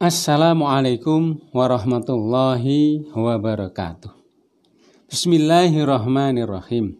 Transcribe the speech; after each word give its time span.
Assalamualaikum 0.00 1.52
warahmatullahi 1.52 3.04
wabarakatuh. 3.12 4.08
Bismillahirrahmanirrahim. 5.12 6.96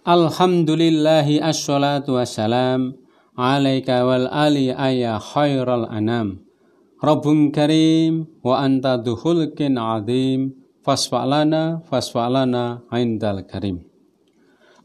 Alhamdulillahi 0.00 1.44
assalatu 1.44 2.16
wassalam 2.16 2.96
alaika 3.36 4.00
wal 4.00 4.32
ali 4.32 4.72
ayya 4.72 5.20
khairal 5.20 5.92
anam. 5.92 6.40
Rabbun 7.04 7.52
karim 7.52 8.24
wa 8.40 8.64
anta 8.64 8.96
duhulkin 8.96 9.76
azim 9.76 10.56
fasfa'lana 10.80 11.84
fasfa'lana 11.84 12.80
indal 12.96 13.44
karim. 13.44 13.84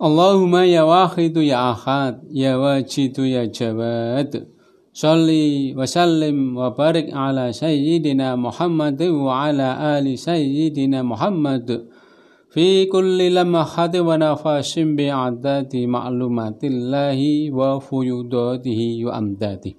Allahumma 0.04 0.68
ya 0.68 0.84
wahidu 0.84 1.39
ya 1.39 1.71
ahad 1.71 2.27
ya 2.27 2.59
wajidu 2.59 3.23
ya 3.23 3.48
jawad 3.48 4.52
Salli 4.94 5.73
wa 5.73 5.89
sallim 5.89 6.54
wa 6.54 6.70
barik 6.70 7.09
ala 7.09 7.50
sayyidina 7.50 8.38
Muhammad 8.38 9.02
wa 9.02 9.50
ala 9.50 9.98
ali 9.98 10.13
sayyidina 10.13 11.02
Muhammad 11.02 11.66
fi 12.54 12.86
kulli 12.86 13.34
lamahati 13.34 13.98
wa 14.05 14.22
nafasim 14.22 14.94
bi'adati 14.94 15.90
ma'lumatillahi 15.90 17.50
wa 17.50 17.81
fuyudatihi 17.81 19.09
wa 19.09 19.17
amdati 19.17 19.73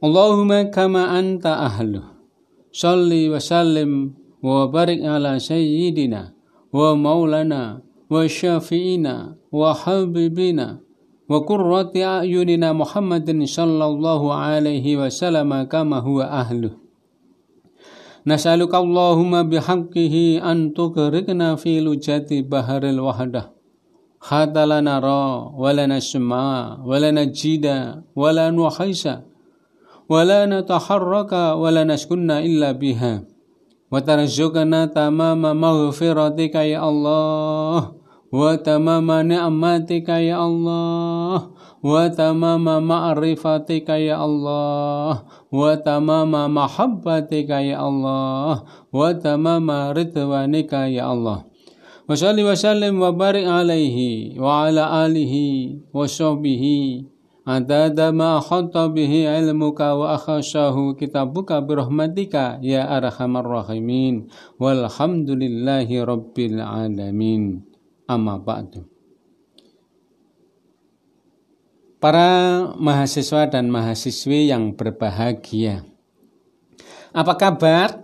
Allahumma 0.00 0.72
kama 0.72 1.12
anta 1.12 1.60
ahlu 1.60 2.00
Salli 2.72 3.28
wa 3.28 3.36
sallim 3.36 4.16
wa 11.28 11.38
qurrati 11.46 12.02
ayunina 12.02 12.74
Muhammadin 12.74 13.46
sallallahu 13.46 14.34
alaihi 14.34 14.98
wasallam 14.98 15.50
kama 15.70 16.02
huwa 16.02 16.26
ahluh. 16.30 16.74
Nasaluka 18.22 18.78
Allahumma 18.78 19.42
bihaqqihi 19.42 20.38
an 20.38 20.70
tukrikna 20.70 21.58
fi 21.58 21.82
lujati 21.82 22.46
baharil 22.46 23.02
wahdah. 23.02 23.50
Hatta 24.22 24.62
la 24.62 24.78
nara 24.78 25.50
wa 25.50 25.66
la 25.74 25.90
nasma 25.90 26.78
wa 26.78 26.94
la 27.02 27.10
najida 27.10 28.06
wa 28.14 28.30
la 28.30 28.54
nuhaisa 28.54 29.26
wa 30.06 30.22
la 30.22 30.46
nataharraka 30.46 31.58
wala 31.58 31.82
naskunna 31.82 32.46
illa 32.46 32.70
biha. 32.70 33.26
Wa 33.90 33.98
tarzuqna 33.98 34.94
tamama 34.94 35.50
maghfiratika 35.50 36.62
ya 36.62 36.86
Allah 36.86 37.98
wa 38.32 38.56
tamama 38.56 39.20
ni'matika 39.20 40.16
ya 40.24 40.40
Allah. 40.40 41.52
Wa 41.82 42.08
tamama 42.08 42.80
ma'rifatika 42.80 44.00
ya 44.00 44.24
Allah. 44.24 45.28
Wa 45.52 45.76
tamama 45.76 46.48
mahabbatika 46.48 47.60
ya 47.60 47.84
Allah. 47.84 48.64
Wa 48.88 49.12
tamama 49.12 49.92
ridwanika 49.92 50.88
ya 50.88 51.12
Allah. 51.12 51.44
Wa 52.08 52.14
salli 52.16 52.40
wa 52.40 52.56
sallim 52.56 52.98
wa 52.98 53.12
barik 53.12 53.44
alaihi 53.44 54.40
wa 54.40 54.64
ala 54.64 55.04
alihi 55.04 55.84
wa 55.92 56.08
sahbihi. 56.08 57.12
Adada 57.42 58.14
ma 58.14 58.38
khatta 58.38 58.86
bihi 58.86 59.26
ilmuka 59.26 59.98
wa 59.98 60.14
akhashahu 60.14 60.94
kitabuka 60.94 61.58
birahmatika 61.58 62.62
ya 62.62 62.86
arhamar 62.86 63.42
rahimin 63.42 64.30
walhamdulillahi 64.62 66.06
rabbil 66.06 66.62
alamin 66.62 67.71
amma 68.06 68.38
ba'du. 68.38 68.86
Para 72.02 72.66
mahasiswa 72.74 73.46
dan 73.46 73.70
mahasiswi 73.70 74.50
yang 74.50 74.74
berbahagia. 74.74 75.86
Apa 77.14 77.38
kabar? 77.38 78.02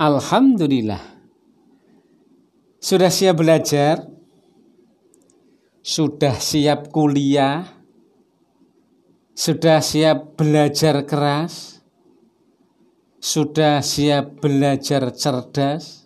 Alhamdulillah. 0.00 1.02
Sudah 2.80 3.12
siap 3.12 3.44
belajar? 3.44 4.08
Sudah 5.84 6.40
siap 6.40 6.88
kuliah? 6.88 7.68
Sudah 9.36 9.84
siap 9.84 10.40
belajar 10.40 11.04
keras? 11.04 11.84
Sudah 13.20 13.84
siap 13.84 14.40
belajar 14.40 15.12
cerdas? 15.12 15.99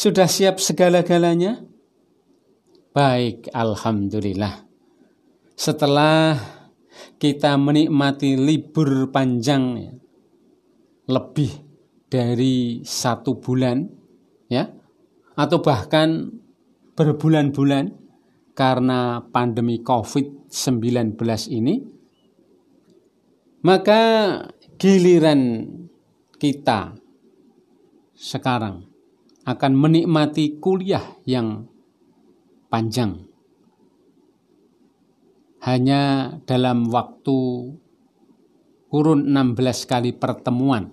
Sudah 0.00 0.32
siap 0.32 0.64
segala-galanya? 0.64 1.60
Baik, 2.96 3.52
Alhamdulillah. 3.52 4.64
Setelah 5.52 6.40
kita 7.20 7.60
menikmati 7.60 8.32
libur 8.32 9.12
panjang 9.12 9.64
ya, 9.76 9.92
lebih 11.04 11.52
dari 12.08 12.80
satu 12.80 13.44
bulan, 13.44 13.84
ya, 14.48 14.72
atau 15.36 15.60
bahkan 15.60 16.32
berbulan-bulan 16.96 17.92
karena 18.56 19.20
pandemi 19.28 19.84
COVID-19 19.84 21.12
ini, 21.52 21.76
maka 23.68 24.00
giliran 24.80 25.68
kita 26.40 26.96
sekarang 28.16 28.89
akan 29.44 29.72
menikmati 29.72 30.60
kuliah 30.60 31.04
yang 31.24 31.64
panjang. 32.68 33.24
Hanya 35.60 36.34
dalam 36.48 36.88
waktu 36.88 37.38
kurun 38.88 39.20
16 39.28 39.84
kali 39.84 40.10
pertemuan, 40.16 40.88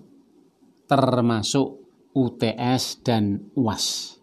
termasuk 0.87 1.79
UTS 2.11 3.03
dan 3.03 3.47
UAS. 3.55 4.17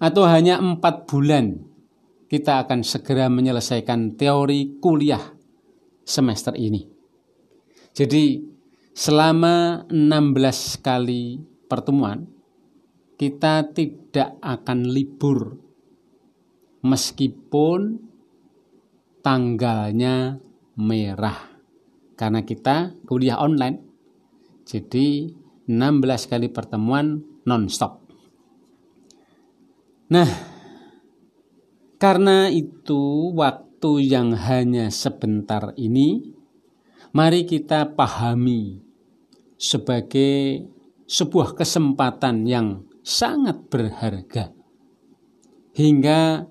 Atau 0.00 0.24
hanya 0.24 0.62
empat 0.62 1.10
bulan 1.10 1.60
kita 2.30 2.62
akan 2.62 2.86
segera 2.86 3.26
menyelesaikan 3.26 4.14
teori 4.14 4.78
kuliah 4.78 5.34
semester 6.06 6.54
ini. 6.54 6.86
Jadi 7.90 8.38
selama 8.94 9.84
16 9.90 10.78
kali 10.78 11.42
pertemuan 11.66 12.39
kita 13.20 13.68
tidak 13.76 14.40
akan 14.40 14.88
libur. 14.88 15.60
Meskipun 16.80 18.00
tanggalnya 19.20 20.40
merah. 20.80 21.60
Karena 22.16 22.40
kita 22.40 22.96
kuliah 23.04 23.36
online. 23.36 23.84
Jadi 24.64 25.28
16 25.68 26.32
kali 26.32 26.48
pertemuan 26.48 27.20
non-stop. 27.44 28.08
Nah 30.08 30.30
karena 32.00 32.48
itu 32.48 33.36
waktu 33.36 34.08
yang 34.08 34.32
hanya 34.32 34.88
sebentar 34.88 35.76
ini 35.76 36.32
mari 37.12 37.44
kita 37.44 37.92
pahami 37.92 38.80
sebagai 39.60 40.64
sebuah 41.04 41.52
kesempatan 41.52 42.48
yang 42.48 42.89
sangat 43.04 43.68
berharga. 43.68 44.52
Hingga 45.76 46.46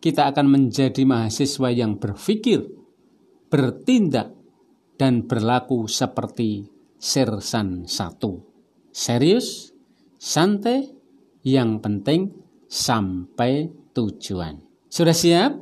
kita 0.00 0.32
akan 0.32 0.46
menjadi 0.48 1.04
mahasiswa 1.04 1.68
yang 1.70 2.00
berpikir, 2.00 2.64
bertindak, 3.52 4.32
dan 5.00 5.24
berlaku 5.24 5.88
seperti 5.88 6.68
sersan 7.00 7.88
satu. 7.88 8.44
Serius, 8.92 9.72
santai, 10.20 10.92
yang 11.40 11.80
penting 11.80 12.36
sampai 12.68 13.72
tujuan. 13.96 14.60
Sudah 14.92 15.16
siap? 15.16 15.56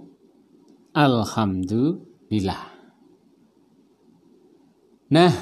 Alhamdulillah. 0.90 2.62
Nah, 5.08 5.32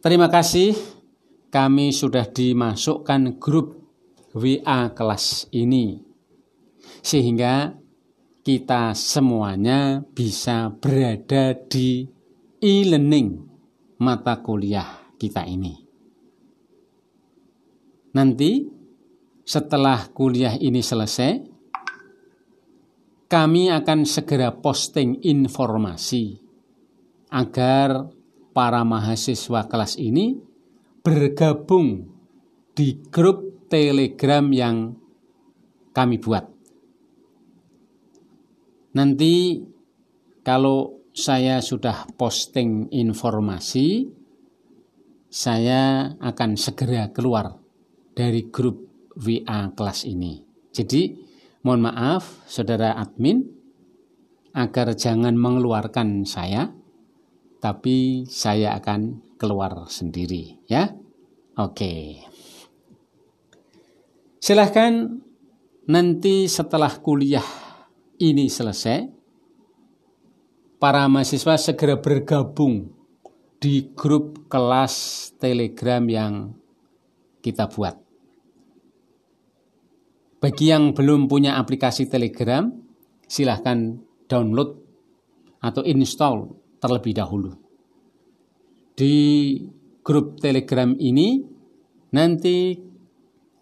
terima 0.00 0.32
kasih 0.32 0.95
kami 1.50 1.94
sudah 1.94 2.28
dimasukkan 2.28 3.40
grup 3.40 3.76
WA 4.36 4.92
kelas 4.92 5.48
ini. 5.56 6.02
Sehingga 7.00 7.72
kita 8.46 8.94
semuanya 8.94 10.04
bisa 10.06 10.70
berada 10.70 11.56
di 11.56 12.06
e-learning 12.62 13.42
mata 13.98 14.38
kuliah 14.38 15.14
kita 15.18 15.42
ini. 15.48 15.74
Nanti 18.14 18.64
setelah 19.42 20.08
kuliah 20.14 20.54
ini 20.56 20.80
selesai, 20.80 21.32
kami 23.26 23.68
akan 23.74 24.06
segera 24.06 24.54
posting 24.54 25.26
informasi 25.26 26.38
agar 27.34 28.06
para 28.54 28.80
mahasiswa 28.86 29.66
kelas 29.66 29.98
ini 29.98 30.45
bergabung 31.06 32.02
di 32.74 32.98
grup 33.14 33.70
Telegram 33.70 34.42
yang 34.50 34.90
kami 35.94 36.18
buat. 36.18 36.42
Nanti 38.98 39.62
kalau 40.42 41.06
saya 41.14 41.62
sudah 41.62 42.10
posting 42.18 42.90
informasi, 42.90 44.10
saya 45.30 46.10
akan 46.18 46.58
segera 46.58 47.14
keluar 47.14 47.54
dari 48.10 48.50
grup 48.50 49.06
WA 49.14 49.70
kelas 49.78 50.10
ini. 50.10 50.42
Jadi, 50.74 51.14
mohon 51.62 51.86
maaf, 51.86 52.42
saudara 52.50 52.98
admin, 52.98 53.46
agar 54.58 54.98
jangan 54.98 55.38
mengeluarkan 55.38 56.26
saya, 56.26 56.74
tapi 57.62 58.26
saya 58.26 58.74
akan 58.74 59.25
keluar 59.36 59.88
sendiri, 59.88 60.60
ya. 60.68 60.92
Oke. 61.56 62.20
Silahkan 64.40 65.16
nanti 65.88 66.44
setelah 66.46 66.92
kuliah 67.00 67.44
ini 68.20 68.48
selesai, 68.48 69.08
para 70.76 71.08
mahasiswa 71.08 71.56
segera 71.56 71.96
bergabung 71.96 72.92
di 73.56 73.90
grup 73.96 74.46
kelas 74.52 75.28
Telegram 75.40 76.04
yang 76.04 76.52
kita 77.40 77.66
buat. 77.72 77.96
Bagi 80.36 80.68
yang 80.68 80.92
belum 80.92 81.26
punya 81.26 81.56
aplikasi 81.56 82.06
Telegram, 82.06 82.68
silahkan 83.24 83.98
download 84.28 84.78
atau 85.64 85.82
install 85.82 86.54
terlebih 86.78 87.16
dahulu. 87.16 87.65
Di 88.96 89.60
grup 90.00 90.40
Telegram 90.40 90.88
ini 90.96 91.36
nanti 92.16 92.72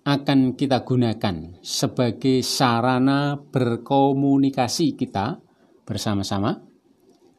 akan 0.06 0.54
kita 0.54 0.86
gunakan 0.86 1.58
sebagai 1.58 2.38
sarana 2.46 3.34
berkomunikasi 3.34 4.94
kita 4.94 5.42
bersama-sama. 5.82 6.54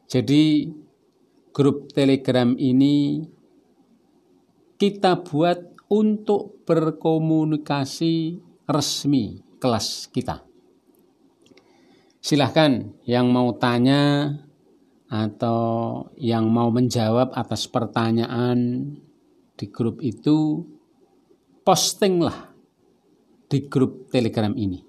Jadi 0.04 0.68
grup 1.56 1.88
Telegram 1.96 2.52
ini 2.60 3.24
kita 4.76 5.24
buat 5.24 5.88
untuk 5.88 6.68
berkomunikasi 6.68 8.14
resmi 8.68 9.40
kelas 9.56 10.12
kita. 10.12 10.44
Silahkan 12.20 12.92
yang 13.08 13.32
mau 13.32 13.56
tanya 13.56 14.34
atau 15.06 16.02
yang 16.18 16.50
mau 16.50 16.70
menjawab 16.74 17.30
atas 17.34 17.70
pertanyaan 17.70 18.90
di 19.54 19.66
grup 19.70 20.02
itu, 20.02 20.66
postinglah 21.62 22.52
di 23.46 23.70
grup 23.70 24.10
Telegram 24.10 24.52
ini. 24.52 24.82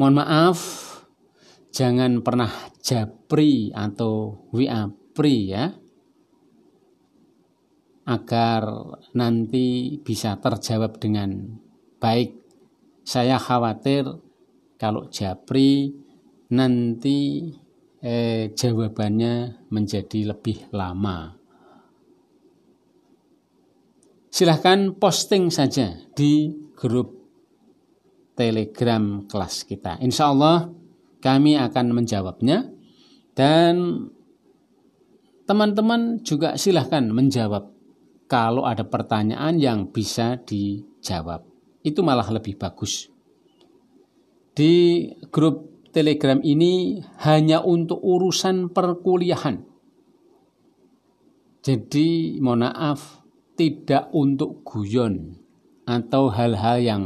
Mohon 0.00 0.14
maaf, 0.24 0.58
jangan 1.68 2.24
pernah 2.24 2.48
japri 2.80 3.68
atau 3.76 4.48
WA 4.48 4.88
pri 5.12 5.36
ya, 5.52 5.64
agar 8.08 8.64
nanti 9.12 10.00
bisa 10.00 10.40
terjawab 10.40 10.96
dengan 10.96 11.60
baik. 12.00 12.32
Saya 13.04 13.36
khawatir 13.36 14.08
kalau 14.80 15.12
japri 15.12 15.92
nanti 16.48 17.52
eh, 18.00 18.52
jawabannya 18.52 19.66
menjadi 19.68 20.32
lebih 20.32 20.72
lama. 20.72 21.36
Silahkan 24.30 24.94
posting 24.96 25.50
saja 25.52 26.00
di 26.14 26.54
grup 26.78 27.20
telegram 28.38 29.28
kelas 29.28 29.68
kita. 29.68 30.00
Insya 30.00 30.32
Allah 30.32 30.70
kami 31.20 31.60
akan 31.60 31.86
menjawabnya 31.92 32.72
dan 33.36 34.06
teman-teman 35.44 36.22
juga 36.24 36.56
silahkan 36.56 37.04
menjawab 37.04 37.68
kalau 38.30 38.62
ada 38.64 38.86
pertanyaan 38.86 39.58
yang 39.58 39.90
bisa 39.90 40.38
dijawab. 40.46 41.42
Itu 41.82 42.06
malah 42.06 42.30
lebih 42.30 42.54
bagus. 42.54 43.10
Di 44.54 45.04
grup 45.34 45.79
telegram 45.90 46.38
ini 46.42 47.02
hanya 47.22 47.62
untuk 47.62 47.98
urusan 48.02 48.70
perkuliahan. 48.70 49.66
Jadi 51.60 52.40
mohon 52.40 52.64
maaf 52.64 53.20
tidak 53.58 54.08
untuk 54.16 54.64
guyon 54.64 55.36
atau 55.84 56.32
hal-hal 56.32 56.80
yang 56.80 57.04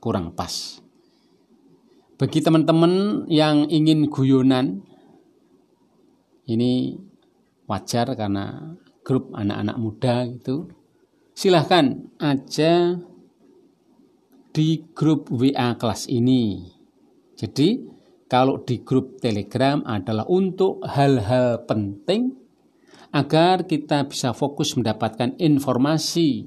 kurang 0.00 0.32
pas. 0.32 0.80
Bagi 2.16 2.40
teman-teman 2.40 3.24
yang 3.28 3.68
ingin 3.68 4.08
guyonan, 4.08 4.84
ini 6.48 6.96
wajar 7.68 8.12
karena 8.16 8.76
grup 9.04 9.32
anak-anak 9.36 9.76
muda 9.76 10.28
itu, 10.28 10.68
silahkan 11.36 12.08
aja 12.16 13.00
di 14.52 14.84
grup 14.92 15.28
WA 15.32 15.76
kelas 15.76 16.08
ini. 16.12 16.68
Jadi 17.40 17.99
kalau 18.30 18.62
di 18.62 18.86
grup 18.86 19.18
Telegram 19.18 19.82
adalah 19.82 20.22
untuk 20.30 20.86
hal-hal 20.86 21.66
penting 21.66 22.30
agar 23.10 23.66
kita 23.66 24.06
bisa 24.06 24.30
fokus 24.30 24.78
mendapatkan 24.78 25.34
informasi 25.34 26.46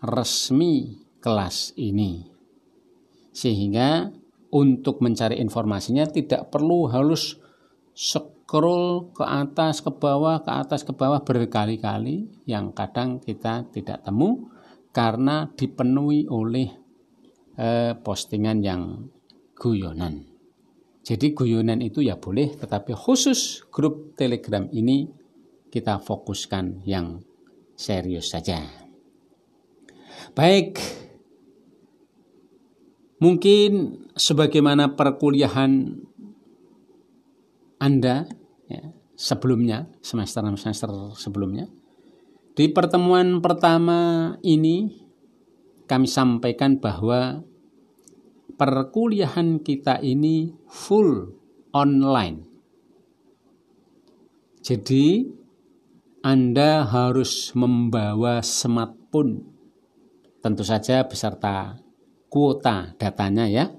resmi 0.00 0.96
kelas 1.20 1.76
ini 1.76 2.24
sehingga 3.36 4.08
untuk 4.48 5.04
mencari 5.04 5.36
informasinya 5.36 6.08
tidak 6.08 6.48
perlu 6.48 6.88
harus 6.88 7.36
scroll 7.92 9.12
ke 9.12 9.22
atas 9.22 9.84
ke 9.84 9.92
bawah 9.92 10.40
ke 10.40 10.50
atas 10.50 10.88
ke 10.88 10.96
bawah 10.96 11.20
berkali-kali 11.20 12.48
yang 12.48 12.72
kadang 12.72 13.20
kita 13.20 13.68
tidak 13.68 14.00
temu 14.00 14.48
karena 14.90 15.52
dipenuhi 15.52 16.26
oleh 16.26 16.68
eh, 17.60 17.92
postingan 17.94 18.58
yang 18.64 18.82
guyonan. 19.54 20.29
Jadi 21.00 21.32
guyonan 21.32 21.80
itu 21.80 22.04
ya 22.04 22.20
boleh 22.20 22.54
tetapi 22.54 22.92
khusus 22.92 23.64
grup 23.72 24.14
Telegram 24.14 24.68
ini 24.68 25.08
kita 25.72 25.98
fokuskan 26.02 26.84
yang 26.84 27.24
serius 27.74 28.30
saja. 28.30 28.60
Baik, 30.36 30.76
Mungkin 33.20 34.00
sebagaimana 34.16 34.96
perkuliahan 34.96 35.92
Anda 37.76 38.24
ya, 38.64 38.96
sebelumnya, 39.12 39.92
semester-semester 40.00 41.12
sebelumnya, 41.20 41.68
di 42.56 42.72
pertemuan 42.72 43.44
pertama 43.44 44.32
ini 44.40 45.04
kami 45.84 46.08
sampaikan 46.08 46.80
bahwa 46.80 47.44
perkuliahan 48.60 49.64
kita 49.64 50.04
ini 50.04 50.52
full 50.68 51.32
online. 51.72 52.44
Jadi 54.60 55.24
Anda 56.20 56.84
harus 56.84 57.56
membawa 57.56 58.44
smartphone 58.44 59.48
tentu 60.44 60.60
saja 60.60 61.08
beserta 61.08 61.80
kuota 62.28 62.92
datanya 63.00 63.48
ya. 63.48 63.72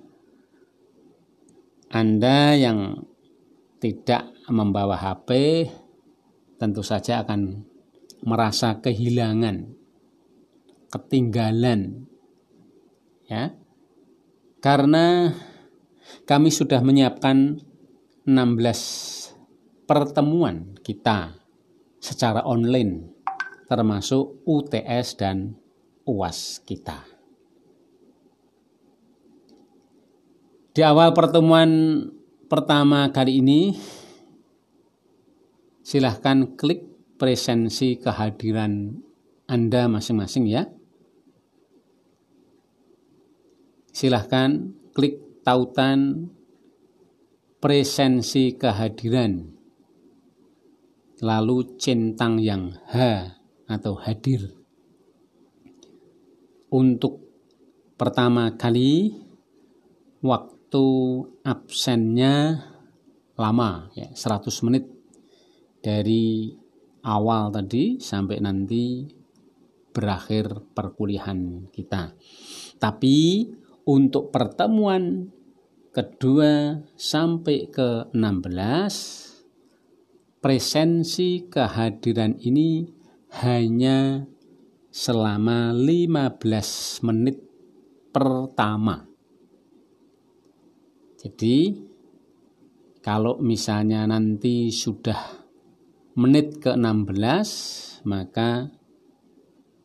Anda 1.93 2.57
yang 2.57 3.05
tidak 3.77 4.33
membawa 4.49 4.97
HP 4.97 5.29
tentu 6.57 6.81
saja 6.81 7.21
akan 7.21 7.69
merasa 8.25 8.81
kehilangan, 8.81 9.77
ketinggalan 10.89 12.09
ya. 13.29 13.60
Karena 14.61 15.33
kami 16.29 16.53
sudah 16.53 16.85
menyiapkan 16.85 17.57
16 18.29 19.89
pertemuan 19.89 20.77
kita 20.85 21.33
secara 21.97 22.45
online 22.45 23.09
termasuk 23.65 24.45
UTS 24.45 25.17
dan 25.17 25.57
UAS 26.05 26.61
kita. 26.61 27.01
Di 30.71 30.85
awal 30.85 31.11
pertemuan 31.11 31.71
pertama 32.47 33.09
kali 33.11 33.43
ini, 33.43 33.75
silahkan 35.83 36.55
klik 36.55 36.85
presensi 37.15 37.99
kehadiran 37.99 38.95
Anda 39.47 39.91
masing-masing 39.91 40.47
ya. 40.47 40.67
Silahkan 43.91 44.71
klik 44.95 45.43
tautan 45.43 46.31
presensi 47.61 48.57
kehadiran, 48.57 49.45
lalu 51.21 51.77
centang 51.77 52.41
yang 52.41 52.73
H 52.89 52.95
atau 53.69 53.93
hadir. 54.01 54.49
Untuk 56.71 57.19
pertama 57.99 58.55
kali, 58.57 59.13
waktu 60.23 60.85
absennya 61.43 62.65
lama 63.35 63.91
ya 63.93 64.09
100 64.09 64.65
menit 64.65 64.85
dari 65.81 66.53
awal 67.03 67.49
tadi 67.49 67.97
sampai 67.97 68.37
nanti 68.39 69.05
berakhir 69.91 70.71
perkuliahan 70.71 71.67
kita. 71.73 72.15
Tapi 72.79 73.17
untuk 73.85 74.29
pertemuan 74.29 75.31
kedua 75.91 76.79
sampai 76.95 77.67
ke 77.67 78.09
16 78.15 79.31
presensi 80.41 81.45
kehadiran 81.45 82.39
ini 82.41 82.87
hanya 83.45 84.25
selama 84.91 85.71
15 85.71 87.05
menit 87.07 87.37
pertama. 88.11 89.07
Jadi 91.21 91.77
kalau 92.99 93.37
misalnya 93.39 94.09
nanti 94.09 94.73
sudah 94.73 95.45
menit 96.17 96.59
ke-16 96.59 97.49
maka 98.09 98.67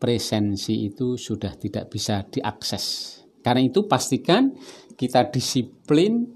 presensi 0.01 0.89
itu 0.89 1.15
sudah 1.15 1.53
tidak 1.55 1.93
bisa 1.93 2.25
diakses. 2.25 3.26
Karena 3.47 3.63
itu 3.63 3.87
pastikan 3.87 4.51
kita 4.99 5.31
disiplin 5.31 6.27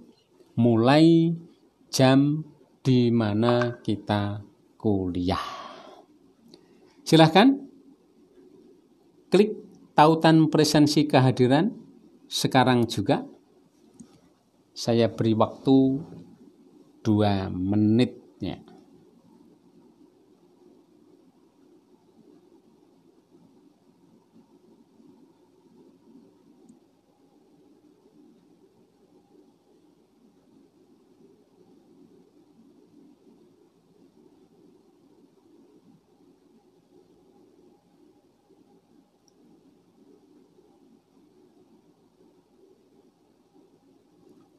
mulai 0.56 1.36
jam 1.92 2.40
di 2.80 3.12
mana 3.12 3.84
kita 3.84 4.40
kuliah. 4.80 5.44
Silahkan 7.04 7.52
klik 9.28 9.52
tautan 9.92 10.48
presensi 10.48 11.04
kehadiran 11.04 11.76
sekarang 12.32 12.88
juga. 12.88 13.28
Saya 14.72 15.12
beri 15.12 15.36
waktu 15.36 16.00
dua 17.04 17.52
menit 17.52 18.40
ya. 18.40 18.56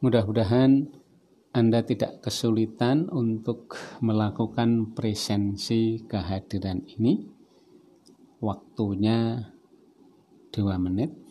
Mudah-mudahan 0.02 0.90
Anda 1.54 1.86
tidak 1.86 2.26
kesulitan 2.26 3.06
untuk 3.06 3.78
melakukan 4.02 4.98
presensi 4.98 6.02
kehadiran 6.10 6.82
ini. 6.98 7.22
Waktunya 8.42 9.46
dua 10.50 10.74
menit. 10.82 11.21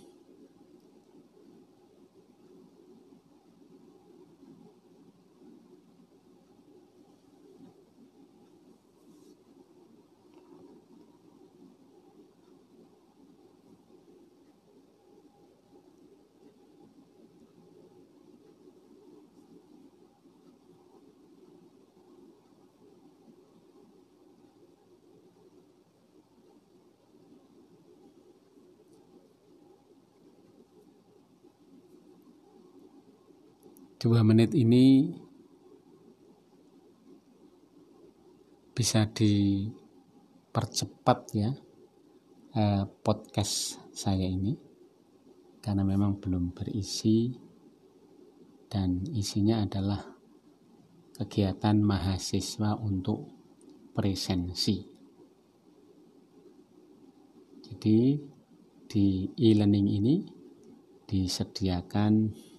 Dua 34.02 34.26
menit 34.26 34.58
ini 34.58 35.14
bisa 38.74 39.06
dipercepat 39.06 41.20
ya 41.38 41.54
eh, 42.58 42.82
podcast 43.06 43.78
saya 43.94 44.26
ini 44.26 44.58
karena 45.62 45.86
memang 45.86 46.18
belum 46.18 46.50
berisi 46.50 47.30
dan 48.66 49.06
isinya 49.14 49.62
adalah 49.62 50.02
kegiatan 51.22 51.78
mahasiswa 51.86 52.82
untuk 52.82 53.30
presensi. 53.94 54.82
Jadi 57.70 58.18
di 58.90 59.30
e-learning 59.30 59.88
ini 59.94 60.26
disediakan 61.06 62.50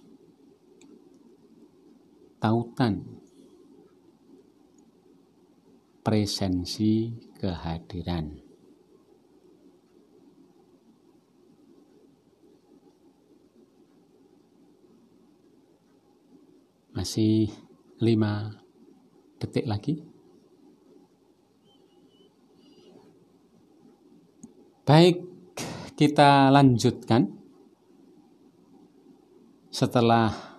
tautan 2.43 2.99
presensi 6.03 7.15
kehadiran. 7.39 8.35
Masih 16.91 17.47
lima 18.03 18.59
detik 19.39 19.63
lagi. 19.63 20.03
Baik, 24.83 25.23
kita 25.95 26.51
lanjutkan. 26.51 27.39
Setelah 29.71 30.52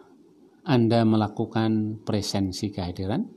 anda 0.64 1.04
melakukan 1.04 2.00
presensi 2.02 2.72
kehadiran. 2.72 3.28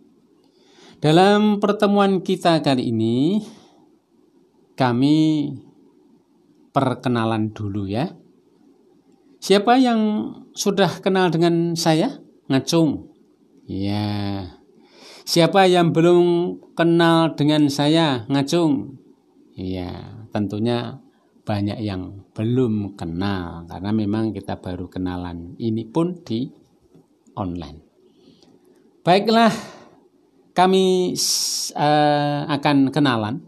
Dalam 0.98 1.62
pertemuan 1.62 2.25
kita 2.25 2.63
kali 2.65 2.89
ini, 2.89 3.43
kami 4.74 5.51
perkenalan 6.74 7.53
dulu 7.53 7.86
ya. 7.86 8.10
Siapa 9.38 9.77
yang 9.77 10.34
sudah 10.57 10.89
kenal 11.03 11.29
dengan 11.29 11.77
saya? 11.77 12.17
Ngacung. 12.50 13.13
Ya. 13.69 14.57
Siapa 15.27 15.67
yang 15.69 15.93
belum 15.93 16.57
kenal 16.74 17.38
dengan 17.38 17.69
saya? 17.69 18.25
Ngacung. 18.31 18.98
Ya, 19.53 20.24
tentunya 20.31 21.03
banyak 21.48 21.79
yang 21.79 22.27
belum 22.36 23.00
kenal 23.00 23.63
karena 23.72 23.91
memang 23.96 24.36
kita 24.36 24.60
baru 24.60 24.91
kenalan. 24.91 25.55
Ini 25.55 25.88
pun 25.89 26.19
di 26.27 26.51
online. 27.38 27.79
Baiklah, 29.06 29.53
kami 30.58 31.13
uh, 31.77 32.41
akan 32.50 32.89
kenalan. 32.89 33.46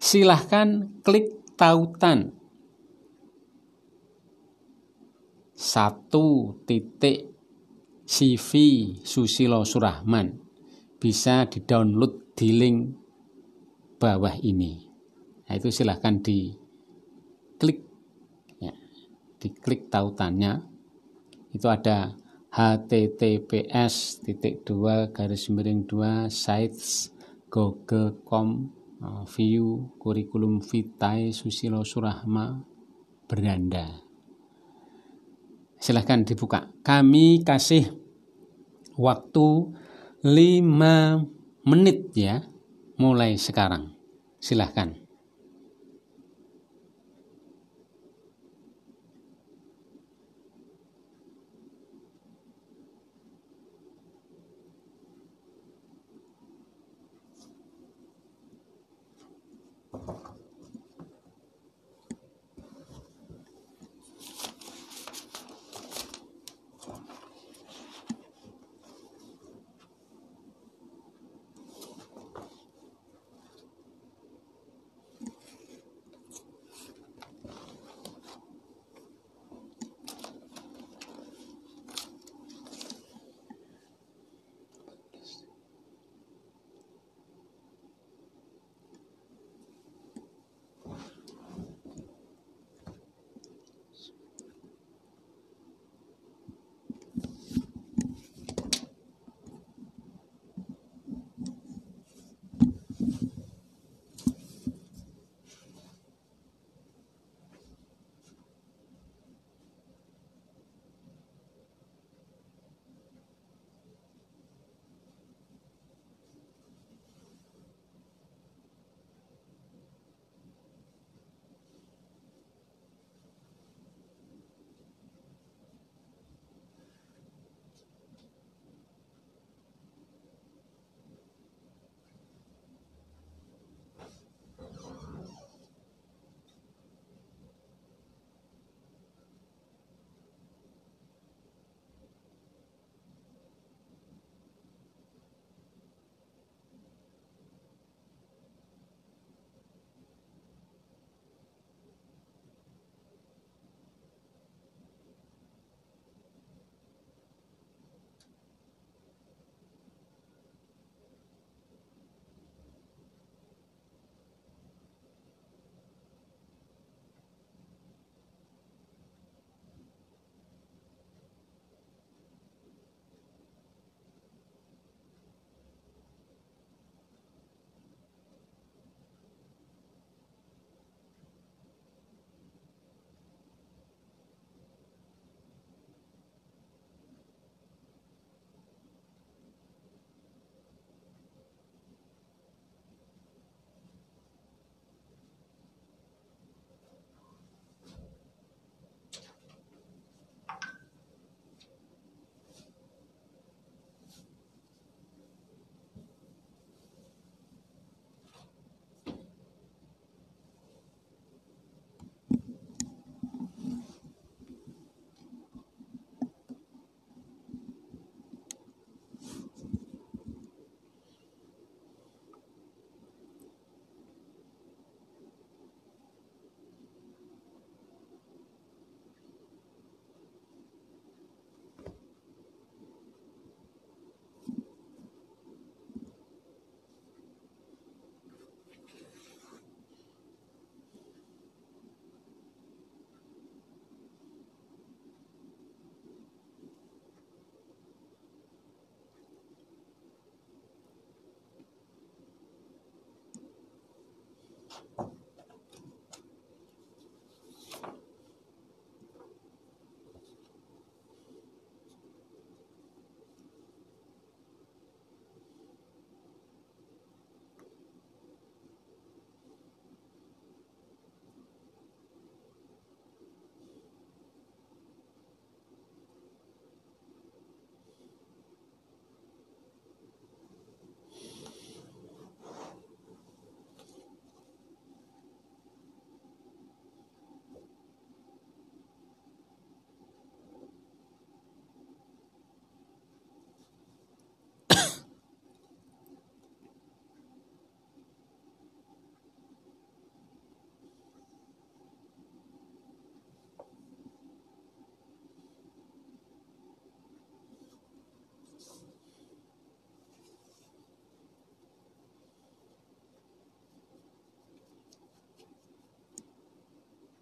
Silahkan 0.00 1.00
klik 1.00 1.56
tautan 1.56 2.36
satu 5.60 6.56
titik 6.64 7.28
CV 8.08 8.52
Susilo 9.04 9.60
Surahman 9.68 10.40
bisa 10.96 11.44
di-download 11.44 12.32
di 12.32 12.48
link 12.56 12.78
bawah 14.00 14.36
ini. 14.40 14.88
Nah, 15.44 15.54
itu 15.56 15.68
silahkan 15.68 16.16
diklik 16.24 17.84
ya, 18.56 18.72
diklik 19.36 19.92
tautannya. 19.92 20.64
Itu 21.52 21.68
ada 21.68 22.16
https 22.50 24.20
titik 24.26 24.66
dua 24.66 25.08
garis 25.14 25.48
miring 25.48 25.86
dua 25.86 26.26
sites 26.28 27.14
google.com 27.48 28.48
uh, 29.00 29.24
view 29.26 29.94
kurikulum 29.96 30.58
vitae 30.60 31.30
Susilo 31.30 31.86
Surahma 31.86 32.58
beranda 33.30 34.10
silahkan 35.80 36.22
dibuka. 36.22 36.68
Kami 36.84 37.40
kasih 37.40 37.88
waktu 39.00 39.72
5 40.20 41.64
menit 41.64 42.12
ya 42.12 42.44
mulai 43.00 43.40
sekarang. 43.40 43.96
Silahkan 44.36 44.99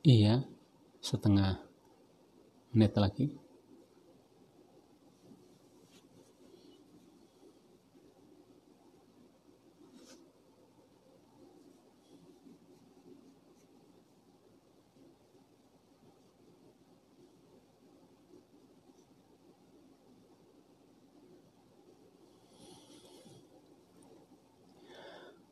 Iya, 0.08 0.40
setengah 1.04 1.60
menit 2.72 2.96
lagi. 2.96 3.36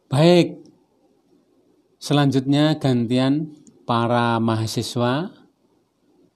Baik, 0.08 0.64
selanjutnya 2.00 2.80
gantian 2.80 3.65
para 3.86 4.42
mahasiswa 4.42 5.30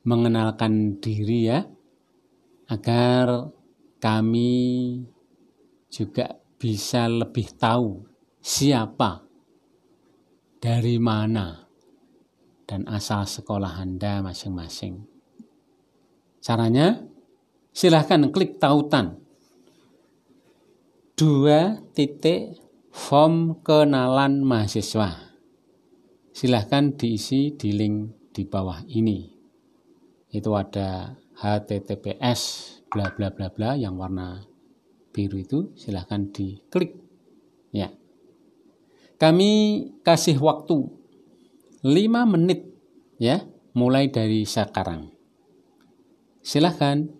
mengenalkan 0.06 1.02
diri 1.02 1.50
ya 1.50 1.66
agar 2.70 3.50
kami 3.98 5.02
juga 5.90 6.38
bisa 6.56 7.10
lebih 7.10 7.50
tahu 7.58 8.06
siapa 8.38 9.26
dari 10.62 10.96
mana 11.02 11.66
dan 12.64 12.86
asal 12.86 13.26
sekolah 13.26 13.82
Anda 13.82 14.22
masing-masing. 14.22 15.02
Caranya 16.38 17.02
silahkan 17.74 18.30
klik 18.30 18.62
tautan 18.62 19.18
dua 21.18 21.82
titik 21.92 22.56
form 22.94 23.60
kenalan 23.60 24.40
mahasiswa 24.40 25.29
silahkan 26.40 26.96
diisi 26.96 27.52
di 27.52 27.76
link 27.76 28.32
di 28.32 28.48
bawah 28.48 28.80
ini. 28.88 29.28
Itu 30.32 30.56
ada 30.56 31.12
HTTPS 31.36 32.40
bla 32.88 33.12
bla 33.12 33.28
bla 33.28 33.52
bla 33.52 33.76
yang 33.76 34.00
warna 34.00 34.40
biru 35.12 35.36
itu 35.36 35.76
silahkan 35.76 36.32
diklik. 36.32 36.96
Ya. 37.76 37.92
Kami 39.20 39.52
kasih 40.00 40.40
waktu 40.40 40.88
5 41.84 42.32
menit 42.32 42.72
ya, 43.20 43.44
mulai 43.76 44.08
dari 44.08 44.48
sekarang. 44.48 45.12
Silahkan 46.40 47.19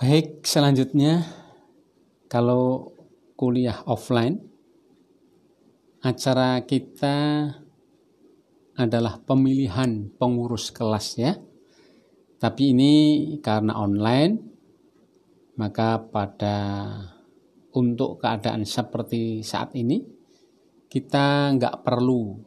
Baik, 0.00 0.48
selanjutnya 0.48 1.28
kalau 2.24 2.96
kuliah 3.36 3.84
offline 3.84 4.40
acara 6.00 6.64
kita 6.64 7.44
adalah 8.80 9.20
pemilihan 9.20 10.08
pengurus 10.16 10.72
kelas 10.72 11.20
ya. 11.20 11.36
Tapi 12.40 12.72
ini 12.72 12.92
karena 13.44 13.76
online 13.76 14.40
maka 15.60 16.00
pada 16.00 16.56
untuk 17.76 18.24
keadaan 18.24 18.64
seperti 18.64 19.44
saat 19.44 19.76
ini 19.76 20.00
kita 20.88 21.52
nggak 21.60 21.84
perlu 21.84 22.40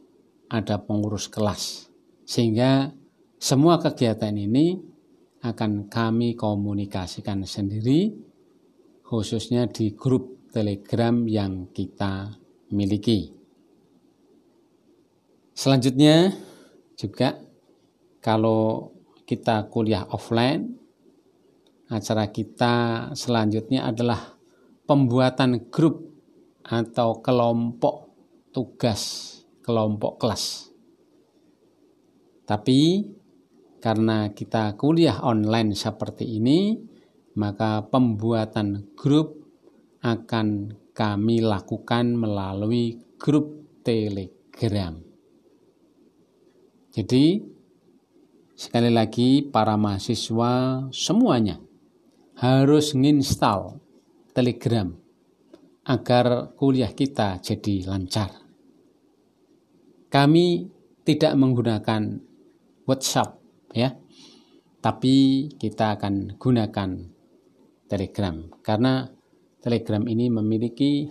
ada 0.50 0.82
pengurus 0.82 1.30
kelas 1.30 1.86
sehingga 2.26 2.90
semua 3.38 3.78
kegiatan 3.78 4.34
ini 4.34 4.93
akan 5.44 5.92
kami 5.92 6.32
komunikasikan 6.32 7.44
sendiri 7.44 8.16
khususnya 9.04 9.68
di 9.68 9.92
grup 9.92 10.48
telegram 10.48 11.28
yang 11.28 11.68
kita 11.70 12.32
miliki 12.72 13.28
selanjutnya 15.52 16.32
juga 16.96 17.36
kalau 18.24 18.88
kita 19.28 19.68
kuliah 19.68 20.08
offline 20.08 20.72
acara 21.92 22.32
kita 22.32 22.74
selanjutnya 23.12 23.84
adalah 23.84 24.34
pembuatan 24.88 25.68
grup 25.68 26.00
atau 26.64 27.20
kelompok 27.20 28.08
tugas 28.48 29.34
kelompok 29.64 30.20
kelas. 30.20 30.68
Tapi 32.44 33.08
karena 33.84 34.32
kita 34.32 34.80
kuliah 34.80 35.20
online 35.20 35.76
seperti 35.76 36.40
ini, 36.40 36.72
maka 37.36 37.84
pembuatan 37.84 38.96
grup 38.96 39.44
akan 40.00 40.72
kami 40.96 41.44
lakukan 41.44 42.16
melalui 42.16 42.96
grup 43.20 43.60
Telegram. 43.84 44.96
Jadi, 46.96 47.44
sekali 48.56 48.88
lagi 48.88 49.44
para 49.44 49.76
mahasiswa 49.76 50.88
semuanya 50.88 51.60
harus 52.40 52.96
menginstal 52.96 53.84
Telegram 54.32 54.88
agar 55.84 56.56
kuliah 56.56 56.88
kita 56.96 57.36
jadi 57.44 57.84
lancar. 57.84 58.32
Kami 60.08 60.72
tidak 61.04 61.36
menggunakan 61.36 62.16
WhatsApp 62.88 63.43
ya. 63.74 63.98
Tapi 64.78 65.48
kita 65.58 65.98
akan 65.98 66.38
gunakan 66.38 66.90
Telegram 67.90 68.36
karena 68.62 69.10
Telegram 69.60 70.04
ini 70.04 70.28
memiliki 70.28 71.08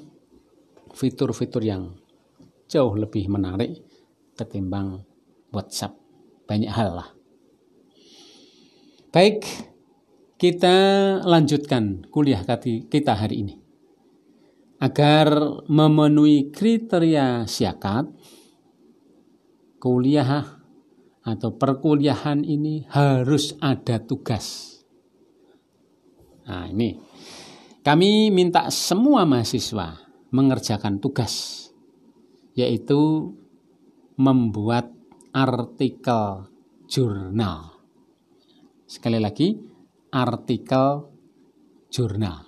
fitur-fitur 0.94 1.66
yang 1.66 1.98
jauh 2.70 2.94
lebih 2.94 3.30
menarik 3.30 3.82
ketimbang 4.38 5.02
WhatsApp. 5.50 5.98
Banyak 6.46 6.72
hal 6.72 6.90
lah. 7.02 7.10
Baik, 9.14 9.46
kita 10.38 10.76
lanjutkan 11.26 12.06
kuliah 12.10 12.42
kita 12.66 13.14
hari 13.14 13.46
ini. 13.46 13.56
Agar 14.82 15.32
memenuhi 15.70 16.50
kriteria 16.50 17.46
syakat, 17.46 18.10
kuliah 19.78 20.63
atau 21.24 21.56
perkuliahan 21.56 22.44
ini 22.44 22.84
harus 22.92 23.56
ada 23.64 24.00
tugas. 24.04 24.80
Nah, 26.44 26.68
ini 26.68 27.00
kami 27.84 28.32
minta 28.32 28.68
semua 28.68 29.24
mahasiswa 29.24 30.04
mengerjakan 30.36 31.00
tugas 31.00 31.68
yaitu 32.54 33.32
membuat 34.20 34.92
artikel 35.34 36.52
jurnal. 36.86 37.82
Sekali 38.86 39.18
lagi, 39.18 39.58
artikel 40.14 41.10
jurnal. 41.90 42.46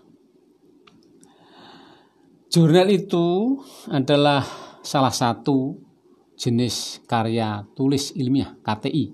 Jurnal 2.52 2.88
itu 2.94 3.58
adalah 3.90 4.46
salah 4.86 5.12
satu 5.12 5.85
jenis 6.36 7.04
karya 7.08 7.64
tulis 7.74 8.12
ilmiah 8.16 8.60
KTI 8.62 9.06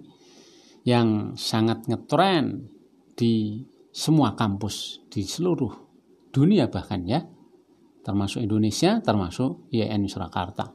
yang 0.85 1.37
sangat 1.37 1.85
ngetren 1.85 2.65
di 3.13 3.61
semua 3.93 4.33
kampus 4.33 5.05
di 5.11 5.21
seluruh 5.21 5.73
dunia 6.33 6.71
bahkan 6.71 7.05
ya. 7.05 7.21
Termasuk 8.01 8.41
Indonesia 8.41 8.97
termasuk 8.97 9.69
IAIN 9.69 10.09
Surakarta. 10.09 10.73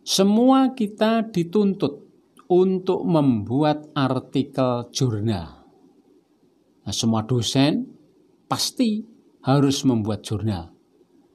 Semua 0.00 0.72
kita 0.72 1.28
dituntut 1.28 2.08
untuk 2.48 3.04
membuat 3.04 3.92
artikel 3.92 4.88
jurnal. 4.88 5.68
Nah, 6.88 6.94
semua 6.96 7.28
dosen 7.28 7.84
pasti 8.48 9.04
harus 9.44 9.84
membuat 9.84 10.24
jurnal 10.24 10.72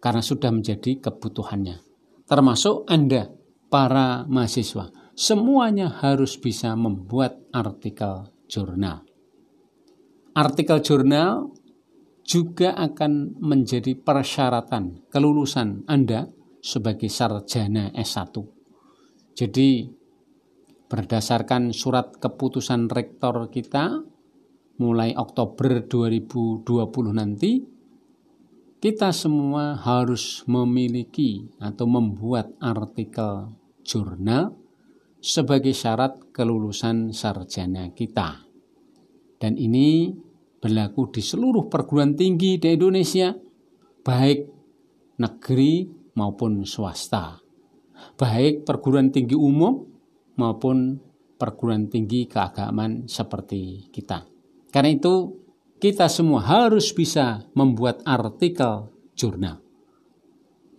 karena 0.01 0.25
sudah 0.25 0.49
menjadi 0.49 0.97
kebutuhannya. 0.97 1.77
Termasuk 2.25 2.89
Anda, 2.89 3.29
para 3.73 4.29
mahasiswa. 4.29 4.93
Semuanya 5.17 5.89
harus 5.89 6.37
bisa 6.37 6.77
membuat 6.77 7.41
artikel 7.49 8.29
jurnal. 8.45 9.01
Artikel 10.37 10.77
jurnal 10.85 11.49
juga 12.21 12.77
akan 12.77 13.41
menjadi 13.41 13.97
persyaratan 13.97 15.09
kelulusan 15.09 15.89
Anda 15.89 16.29
sebagai 16.61 17.09
sarjana 17.09 17.89
S1. 17.97 18.37
Jadi 19.33 19.89
berdasarkan 20.85 21.73
surat 21.73 22.13
keputusan 22.21 22.85
rektor 22.93 23.49
kita 23.49 24.05
mulai 24.77 25.17
Oktober 25.17 25.81
2020 25.81 26.69
nanti 27.09 27.73
kita 28.77 29.09
semua 29.09 29.73
harus 29.81 30.45
memiliki 30.45 31.49
atau 31.57 31.89
membuat 31.89 32.53
artikel 32.61 33.62
jurnal 33.83 34.55
sebagai 35.23 35.71
syarat 35.71 36.33
kelulusan 36.35 37.15
sarjana 37.15 37.91
kita. 37.95 38.43
Dan 39.39 39.55
ini 39.55 40.11
berlaku 40.59 41.11
di 41.11 41.21
seluruh 41.23 41.67
perguruan 41.67 42.15
tinggi 42.15 42.59
di 42.59 42.75
Indonesia, 42.75 43.35
baik 44.03 44.39
negeri 45.19 45.87
maupun 46.15 46.63
swasta, 46.63 47.39
baik 48.15 48.63
perguruan 48.63 49.11
tinggi 49.11 49.35
umum 49.35 49.83
maupun 50.39 50.99
perguruan 51.35 51.91
tinggi 51.91 52.27
keagamaan 52.27 53.07
seperti 53.11 53.91
kita. 53.91 54.23
Karena 54.71 54.89
itu 54.95 55.43
kita 55.83 56.07
semua 56.07 56.39
harus 56.39 56.95
bisa 56.95 57.43
membuat 57.51 57.99
artikel 58.07 58.87
jurnal. 59.19 59.59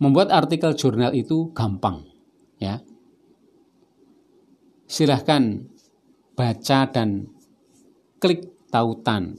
Membuat 0.01 0.33
artikel 0.33 0.73
jurnal 0.73 1.13
itu 1.13 1.53
gampang, 1.53 2.03
ya. 2.57 2.81
Silahkan 4.85 5.65
baca 6.37 6.79
dan 6.93 7.29
klik 8.21 8.69
tautan. 8.69 9.33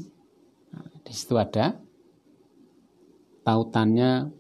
Nah, 0.75 0.87
di 1.07 1.13
situ 1.15 1.35
ada 1.39 1.79
tautannya 3.47 4.31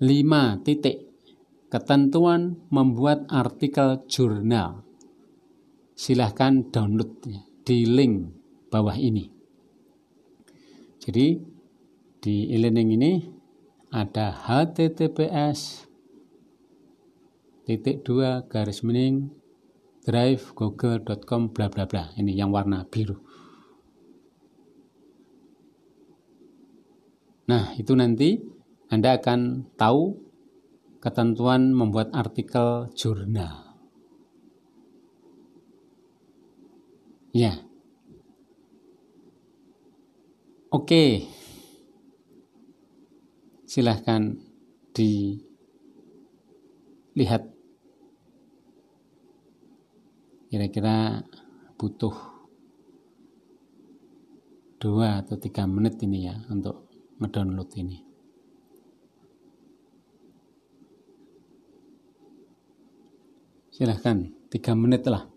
5 0.00 0.64
titik 0.64 1.06
ketentuan 1.72 2.68
membuat 2.68 3.24
artikel 3.32 4.04
jurnal. 4.04 4.84
Silahkan 5.96 6.68
download 6.68 7.24
di 7.64 7.88
link 7.88 8.30
bawah 8.68 8.94
ini. 9.00 9.24
Jadi 11.00 11.26
di 12.20 12.50
e-learning 12.52 12.90
ini 12.98 13.12
ada 13.94 14.34
https 14.34 15.86
titik 17.64 18.02
dua 18.02 18.44
garis 18.44 18.82
miring 18.82 19.30
drive 20.06 20.54
google.com 20.54 21.50
bla 21.50 21.66
bla 21.66 21.84
bla. 21.90 22.14
Ini 22.14 22.38
yang 22.38 22.54
warna 22.54 22.86
biru. 22.86 23.18
Nah 27.50 27.74
itu 27.74 27.90
nanti 27.98 28.38
anda 28.86 29.18
akan 29.18 29.66
tahu 29.74 30.14
ketentuan 31.02 31.74
membuat 31.74 32.14
artikel 32.14 32.86
jurnal. 32.94 33.66
Ya. 37.34 37.66
Oke, 40.70 41.26
silahkan 43.66 44.38
dilihat 44.94 45.42
kira-kira 50.56 51.20
butuh 51.76 52.16
dua 54.80 55.20
atau 55.20 55.36
tiga 55.36 55.68
menit 55.68 56.00
ini 56.00 56.32
ya 56.32 56.40
untuk 56.48 56.88
ngedownload 57.20 57.68
ini. 57.76 58.00
Silahkan, 63.68 64.32
tiga 64.48 64.72
menit 64.72 65.04
lah. 65.04 65.28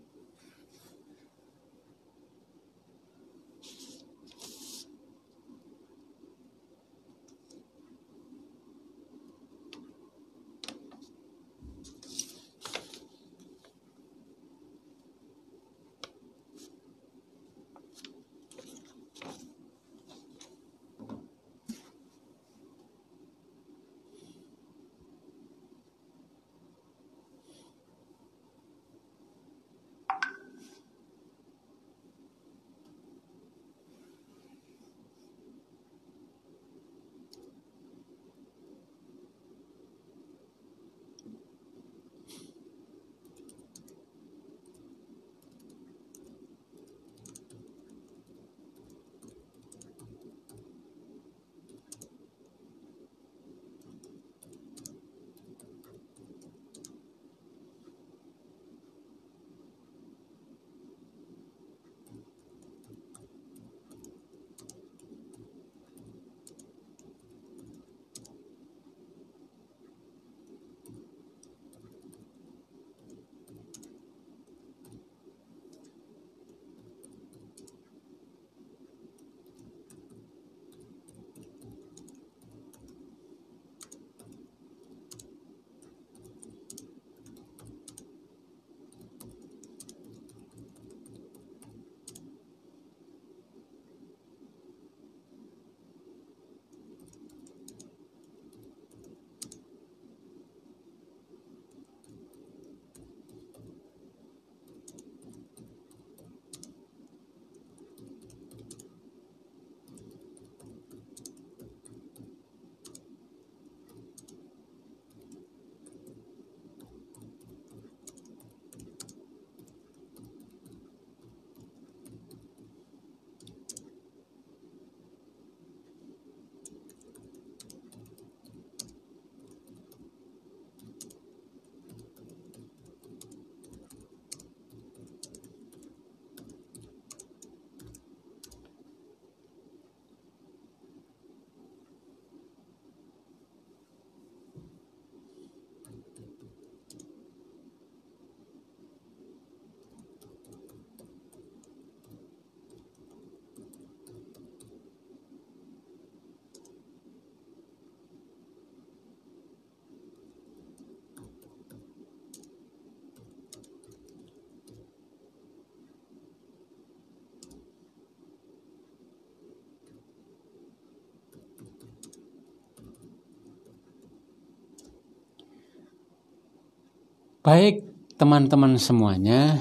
Baik 177.40 177.80
teman-teman 178.20 178.76
semuanya, 178.76 179.56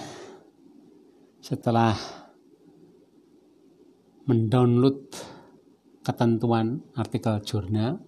setelah 1.40 1.96
mendownload 4.28 5.00
ketentuan 6.04 6.84
artikel 7.00 7.40
jurnal, 7.40 8.04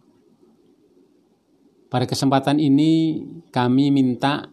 pada 1.88 2.04
kesempatan 2.04 2.60
ini 2.60 3.24
kami 3.48 3.96
minta 3.96 4.44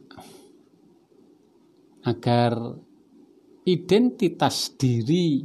agar 2.07 2.79
identitas 3.67 4.71
diri 4.79 5.43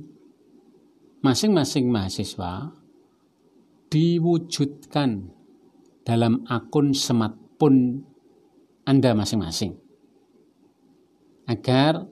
masing-masing 1.26 1.90
mahasiswa 1.90 2.78
diwujudkan 3.90 5.34
dalam 6.06 6.46
akun 6.46 6.94
smartphone 6.94 8.13
anda 8.84 9.16
masing-masing. 9.16 9.80
Agar 11.48 12.04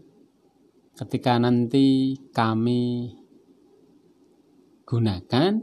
ketika 0.96 1.36
nanti 1.40 2.16
kami 2.32 3.12
gunakan, 4.88 5.60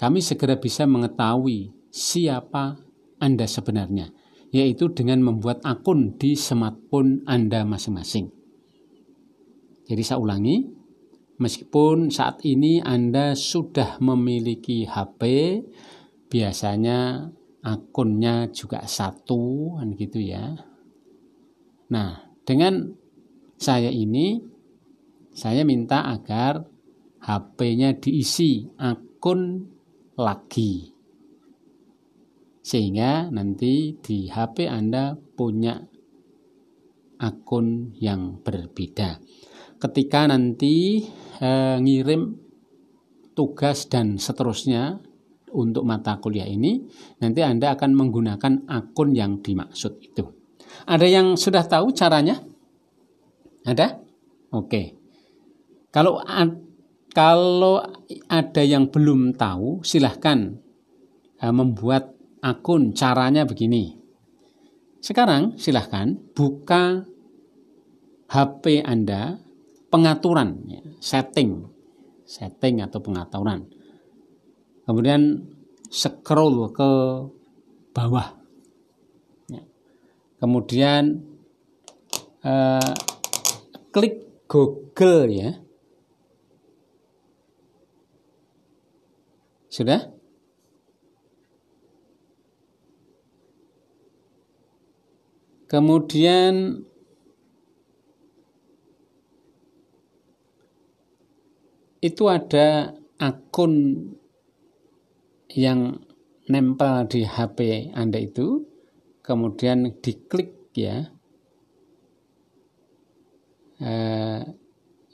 kami 0.00 0.18
segera 0.24 0.56
bisa 0.56 0.84
mengetahui 0.88 1.72
siapa 1.92 2.80
Anda 3.20 3.44
sebenarnya, 3.44 4.12
yaitu 4.52 4.92
dengan 4.92 5.24
membuat 5.24 5.60
akun 5.64 6.16
di 6.16 6.36
smartphone 6.36 7.24
Anda 7.28 7.64
masing-masing. 7.68 8.32
Jadi 9.88 10.02
saya 10.04 10.20
ulangi, 10.20 10.68
meskipun 11.40 12.12
saat 12.12 12.44
ini 12.44 12.80
Anda 12.84 13.32
sudah 13.32 14.00
memiliki 14.00 14.84
HP, 14.84 15.20
biasanya 16.28 17.32
akunnya 17.68 18.48
juga 18.48 18.88
satu 18.88 19.76
kan 19.76 19.92
gitu 19.92 20.18
ya. 20.24 20.56
Nah, 21.92 22.10
dengan 22.44 22.88
saya 23.60 23.92
ini 23.92 24.40
saya 25.36 25.62
minta 25.68 26.08
agar 26.08 26.64
HP-nya 27.20 28.00
diisi 28.00 28.64
akun 28.80 29.68
lagi. 30.16 30.94
Sehingga 32.64 33.32
nanti 33.32 33.96
di 34.00 34.28
HP 34.28 34.68
Anda 34.68 35.16
punya 35.16 35.80
akun 37.18 37.96
yang 37.96 38.40
berbeda. 38.44 39.18
Ketika 39.78 40.26
nanti 40.26 41.06
eh, 41.38 41.76
ngirim 41.78 42.34
tugas 43.38 43.86
dan 43.86 44.18
seterusnya 44.18 44.98
untuk 45.52 45.84
mata 45.84 46.18
kuliah 46.20 46.46
ini, 46.46 46.84
nanti 47.20 47.40
Anda 47.44 47.74
akan 47.74 47.90
menggunakan 47.94 48.68
akun 48.68 49.14
yang 49.16 49.40
dimaksud 49.40 50.00
itu. 50.02 50.24
Ada 50.84 51.06
yang 51.08 51.36
sudah 51.36 51.64
tahu 51.64 51.92
caranya? 51.92 52.40
Ada? 53.64 54.00
Oke. 54.54 54.96
Kalau 55.88 56.20
kalau 57.12 57.80
ada 58.28 58.62
yang 58.62 58.92
belum 58.92 59.34
tahu, 59.34 59.82
silahkan 59.82 60.54
uh, 61.40 61.54
membuat 61.54 62.14
akun. 62.44 62.94
Caranya 62.94 63.48
begini. 63.48 63.96
Sekarang 64.98 65.56
silahkan 65.56 66.14
buka 66.34 67.06
HP 68.28 68.84
Anda, 68.84 69.40
pengaturan, 69.88 70.68
ya, 70.68 70.82
setting. 71.00 71.64
setting 72.28 72.84
atau 72.84 73.00
pengaturan. 73.00 73.64
Kemudian 74.88 75.44
scroll 75.92 76.72
ke 76.72 76.90
bawah. 77.92 78.40
Ya. 79.52 79.60
Kemudian 80.40 81.28
uh, 82.40 82.96
klik 83.92 84.48
Google 84.48 85.28
ya. 85.28 85.50
Sudah? 89.68 90.08
Kemudian 95.68 96.80
itu 102.00 102.24
ada 102.24 102.96
akun 103.20 104.16
yang 105.58 105.98
nempel 106.46 107.10
di 107.10 107.26
HP 107.26 107.90
Anda 107.98 108.22
itu, 108.22 108.62
kemudian 109.26 109.98
diklik 109.98 110.70
ya, 110.78 111.10
eh, 113.82 114.40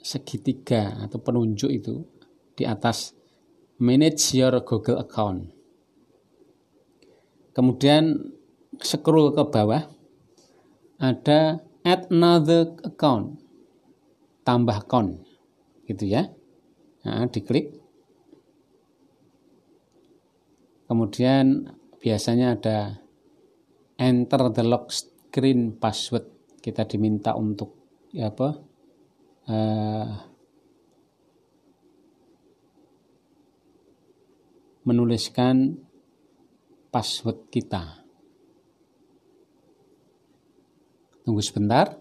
segitiga 0.05 1.01
atau 1.01 1.17
penunjuk 1.17 1.73
itu 1.73 2.05
di 2.53 2.69
atas 2.69 3.17
manage 3.81 4.37
your 4.37 4.53
Google 4.61 5.01
account. 5.01 5.49
Kemudian 7.57 8.13
scroll 8.77 9.33
ke 9.33 9.43
bawah, 9.49 9.89
ada 10.99 11.65
add 11.83 12.07
another 12.09 12.73
account 12.81 13.37
tambah 14.47 14.73
account 14.85 15.21
gitu 15.85 16.09
ya 16.09 16.31
nah, 17.03 17.27
diklik 17.29 17.77
kemudian 20.85 21.69
biasanya 21.99 22.57
ada 22.57 22.79
enter 23.97 24.41
the 24.53 24.63
lock 24.65 24.93
screen 24.93 25.75
password 25.77 26.29
kita 26.61 26.85
diminta 26.85 27.33
untuk 27.37 27.73
ya 28.13 28.29
apa 28.29 28.49
uh, 29.49 30.09
menuliskan 34.85 35.81
password 36.93 37.49
kita 37.49 38.05
Tunggu 41.25 41.41
sebentar. 41.41 41.97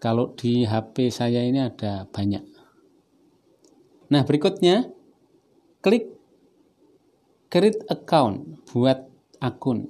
Kalau 0.00 0.32
di 0.32 0.64
HP 0.64 1.12
saya 1.12 1.44
ini 1.44 1.60
ada 1.60 2.08
banyak. 2.08 2.40
Nah, 4.10 4.24
berikutnya 4.24 4.88
klik 5.84 6.08
create 7.52 7.84
account, 7.92 8.64
buat 8.72 9.06
akun. 9.38 9.86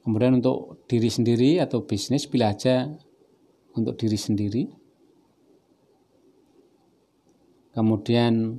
Kemudian 0.00 0.40
untuk 0.40 0.88
diri 0.88 1.12
sendiri 1.12 1.60
atau 1.60 1.84
bisnis 1.84 2.24
pilih 2.24 2.48
aja 2.48 2.88
untuk 3.76 3.94
diri 4.00 4.18
sendiri 4.18 4.80
kemudian 7.74 8.58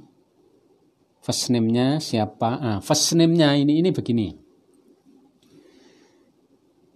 first 1.21 1.51
name-nya 1.51 1.99
siapa 1.99 2.49
ah, 2.57 2.79
first 2.79 3.13
name-nya 3.13 3.59
ini 3.59 3.83
ini 3.83 3.89
begini 3.91 4.33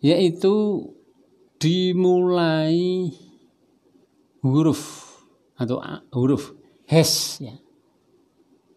yaitu 0.06 0.86
dimulai 1.58 3.10
huruf 4.46 4.82
atau 5.58 5.82
huruf 6.14 6.54
hes 6.86 7.42
ya. 7.42 7.58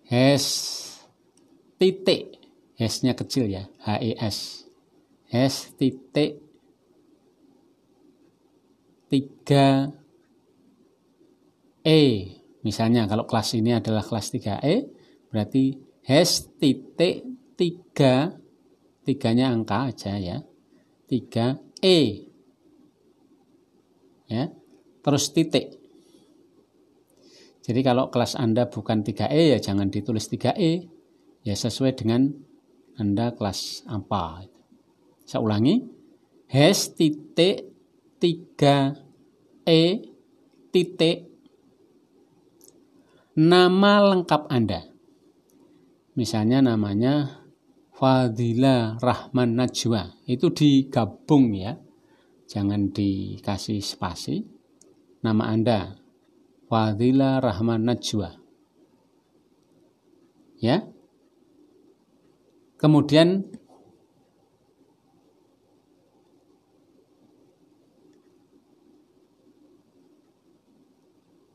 Hes 0.09 0.47
titik. 1.77 2.41
Hesnya 2.79 3.13
kecil 3.13 3.51
ya 3.51 3.69
h 3.85 4.01
e 4.01 4.17
s. 4.17 4.65
Hes 5.29 5.77
titik 5.77 6.41
tiga 9.13 9.93
e. 11.83 12.01
Misalnya 12.63 13.09
kalau 13.09 13.25
kelas 13.25 13.55
ini 13.55 13.73
adalah 13.73 14.05
kelas 14.05 14.35
3E, 14.35 14.75
berarti 15.31 15.79
hash 16.05 16.59
titik 16.59 17.25
3, 17.55 19.07
tiganya 19.07 19.55
angka 19.55 19.89
aja 19.89 20.19
ya, 20.19 20.43
3E. 21.09 21.99
Ya, 24.29 24.53
terus 25.01 25.33
titik. 25.33 25.81
Jadi 27.65 27.81
kalau 27.85 28.09
kelas 28.09 28.37
Anda 28.37 28.69
bukan 28.69 29.05
3E 29.05 29.57
ya 29.57 29.59
jangan 29.61 29.89
ditulis 29.93 30.29
3E, 30.29 30.89
ya 31.45 31.55
sesuai 31.57 31.97
dengan 31.97 32.33
Anda 32.97 33.33
kelas 33.33 33.89
apa. 33.89 34.45
Saya 35.25 35.45
ulangi, 35.45 35.85
hash 36.49 36.97
titik 36.97 37.69
3E 38.21 39.81
titik 40.73 41.29
nama 43.39 44.03
lengkap 44.13 44.51
Anda. 44.51 44.83
Misalnya 46.19 46.59
namanya 46.59 47.38
Fadila 47.99 48.95
Rahman 49.03 49.59
Najwa. 49.59 50.23
Itu 50.31 50.55
digabung 50.55 51.51
ya. 51.51 51.75
Jangan 52.47 52.95
dikasih 52.95 53.83
spasi. 53.83 54.47
Nama 55.27 55.51
Anda 55.51 55.99
Fadila 56.71 57.43
Rahman 57.43 57.83
Najwa. 57.91 58.39
Ya. 60.63 60.87
Kemudian 62.79 63.59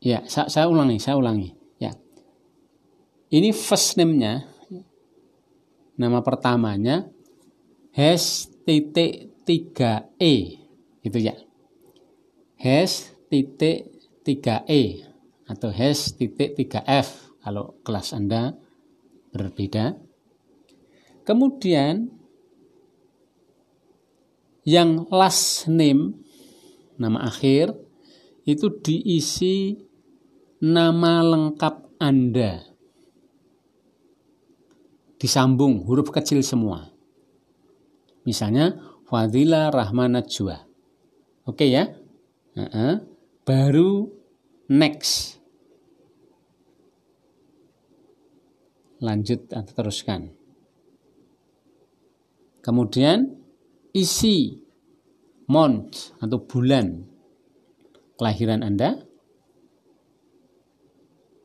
Ya, 0.04 0.20
saya, 0.28 0.52
saya 0.52 0.68
ulangi, 0.68 1.00
saya 1.00 1.16
ulangi. 1.16 1.56
Ini 3.34 3.50
first 3.50 3.98
name-nya, 3.98 4.46
nama 5.94 6.20
pertamanya 6.20 7.06
hash 7.94 8.50
titik 8.66 9.30
3E, 9.46 10.34
gitu 11.04 11.18
ya. 11.20 11.36
Hash 12.58 13.14
titik 13.30 13.92
3E 14.26 15.06
atau 15.46 15.68
hash 15.70 16.16
titik 16.16 16.56
3F 16.58 17.38
kalau 17.44 17.76
kelas 17.84 18.16
Anda 18.16 18.56
berbeda. 19.30 20.00
Kemudian 21.24 22.08
yang 24.64 25.04
last 25.12 25.68
name, 25.68 26.16
nama 26.96 27.28
akhir, 27.28 27.76
itu 28.48 28.72
diisi 28.80 29.76
nama 30.64 31.20
lengkap 31.20 32.00
Anda 32.00 32.73
disambung 35.18 35.84
huruf 35.86 36.10
kecil 36.10 36.42
semua. 36.42 36.90
Misalnya 38.24 38.80
Fadila 39.04 39.68
Rahman 39.68 40.16
Najwa. 40.16 40.64
Oke 41.44 41.68
ya. 41.68 41.92
Uh 42.56 42.64
-uh. 42.64 42.92
Baru 43.44 44.08
next. 44.72 45.36
Lanjut 49.04 49.52
atau 49.52 49.72
teruskan. 49.76 50.32
Kemudian 52.64 53.36
isi 53.92 54.64
month 55.44 56.16
atau 56.24 56.40
bulan 56.40 57.04
kelahiran 58.16 58.64
Anda. 58.64 59.04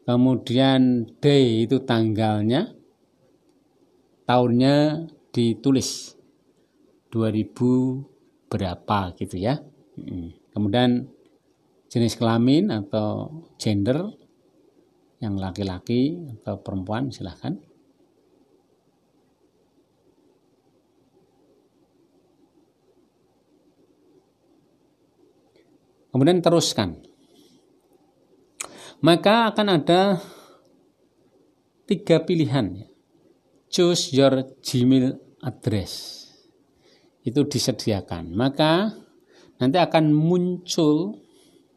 Kemudian 0.07 1.11
day 1.19 1.67
itu 1.67 1.83
tanggalnya 1.83 2.78
tahunnya 4.29 5.09
ditulis 5.33 6.13
2000 7.09 8.45
berapa 8.45 8.99
gitu 9.17 9.41
ya. 9.41 9.57
Kemudian 10.53 11.09
jenis 11.89 12.13
kelamin 12.13 12.69
atau 12.69 13.41
gender 13.57 14.05
yang 15.17 15.33
laki-laki 15.33 16.21
atau 16.37 16.61
perempuan 16.61 17.09
silahkan. 17.09 17.57
Kemudian 26.13 26.41
teruskan. 26.45 27.01
Maka 29.01 29.53
akan 29.53 29.67
ada 29.73 30.21
tiga 31.89 32.21
pilihan. 32.21 32.88
Choose 33.69 34.13
your 34.17 34.57
Gmail 34.65 35.13
address. 35.45 36.25
Itu 37.21 37.45
disediakan. 37.45 38.33
Maka 38.33 38.89
nanti 39.59 39.77
akan 39.77 40.15
muncul 40.15 41.19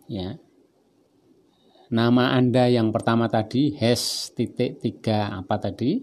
ya 0.06 0.38
nama 1.92 2.32
Anda 2.32 2.72
yang 2.72 2.94
pertama 2.94 3.28
tadi 3.28 3.74
hash 3.76 4.32
titik 4.32 4.80
tiga 4.80 5.34
apa 5.34 5.60
tadi 5.60 6.00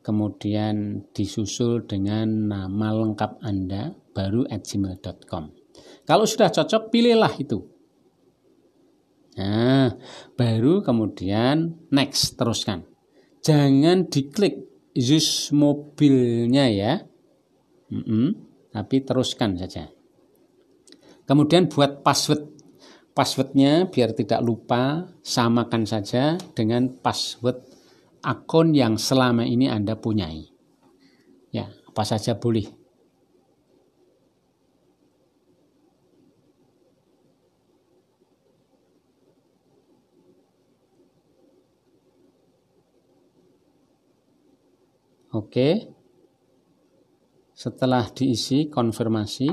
kemudian 0.00 1.04
disusul 1.12 1.84
dengan 1.84 2.48
nama 2.48 2.94
lengkap 2.96 3.44
Anda 3.44 3.92
baru 4.14 4.48
at 4.48 4.64
gmail.com 4.64 5.52
kalau 6.08 6.24
sudah 6.24 6.48
cocok 6.48 6.88
pilihlah 6.88 7.34
itu. 7.36 7.60
Nah 9.36 9.92
baru 10.34 10.80
kemudian 10.80 11.76
next 11.92 12.40
teruskan. 12.40 12.88
Jangan 13.44 14.08
diklik 14.08 14.67
use 14.98 15.54
mobilnya 15.54 16.66
ya. 16.66 16.92
Mm 17.88 18.02
-mm, 18.02 18.26
tapi 18.74 19.06
teruskan 19.06 19.54
saja. 19.54 19.86
Kemudian 21.24 21.70
buat 21.70 22.02
password. 22.02 22.58
Passwordnya 23.14 23.90
biar 23.90 24.14
tidak 24.14 24.38
lupa 24.46 25.10
samakan 25.26 25.82
saja 25.90 26.38
dengan 26.54 26.86
password 27.02 27.66
akun 28.22 28.70
yang 28.70 28.94
selama 28.94 29.42
ini 29.42 29.66
Anda 29.66 29.98
punyai. 29.98 30.46
Ya 31.50 31.66
apa 31.66 32.06
saja 32.06 32.38
boleh 32.38 32.77
Oke. 45.38 45.86
Setelah 47.54 48.10
diisi 48.10 48.66
konfirmasi. 48.66 49.46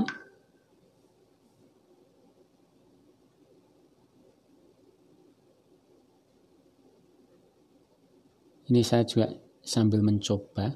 Ini 8.65 8.81
saya 8.81 9.05
juga 9.05 9.29
sambil 9.61 10.01
mencoba. 10.01 10.73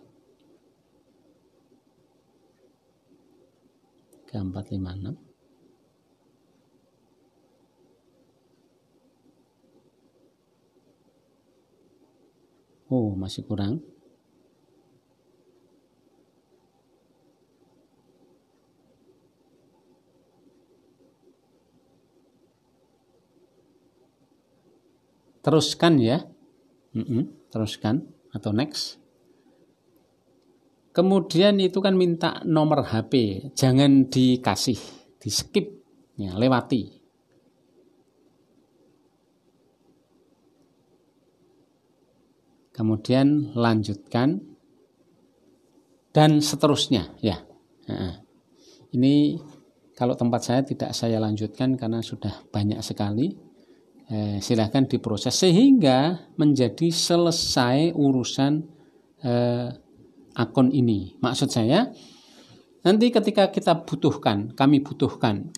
Ke 4.29 4.37
456. 4.37 5.17
Oh, 12.89 13.13
masih 13.17 13.45
kurang. 13.45 13.98
Teruskan 25.49 25.97
ya. 25.97 26.21
Mm 26.93 27.01
-mm, 27.01 27.21
teruskan. 27.49 28.05
Atau 28.29 28.53
next. 28.53 29.01
Kemudian 30.93 31.57
itu 31.57 31.81
kan 31.81 31.97
minta 31.97 32.45
nomor 32.45 32.85
HP 32.85 33.45
jangan 33.57 34.05
dikasih 34.05 34.77
di 35.17 35.29
skip 35.33 35.65
ya 36.13 36.37
lewati. 36.37 37.01
Kemudian 42.69 43.57
lanjutkan. 43.57 44.45
Dan 46.09 46.41
seterusnya 46.41 47.17
ya. 47.21 47.37
Ini 48.93 49.37
kalau 49.93 50.17
tempat 50.17 50.41
saya 50.41 50.61
tidak 50.65 50.97
saya 50.97 51.21
lanjutkan 51.21 51.77
karena 51.77 52.01
sudah 52.01 52.49
banyak 52.49 52.81
sekali 52.81 53.48
eh, 54.09 54.37
silahkan 54.41 54.89
diproses 54.89 55.37
sehingga 55.37 56.29
menjadi 56.35 56.89
selesai 56.89 57.93
urusan 57.93 58.53
eh, 59.23 59.69
akun 60.35 60.73
ini. 60.73 61.15
Maksud 61.21 61.49
saya 61.49 61.87
nanti 62.81 63.13
ketika 63.13 63.53
kita 63.53 63.85
butuhkan, 63.85 64.57
kami 64.57 64.81
butuhkan, 64.81 65.53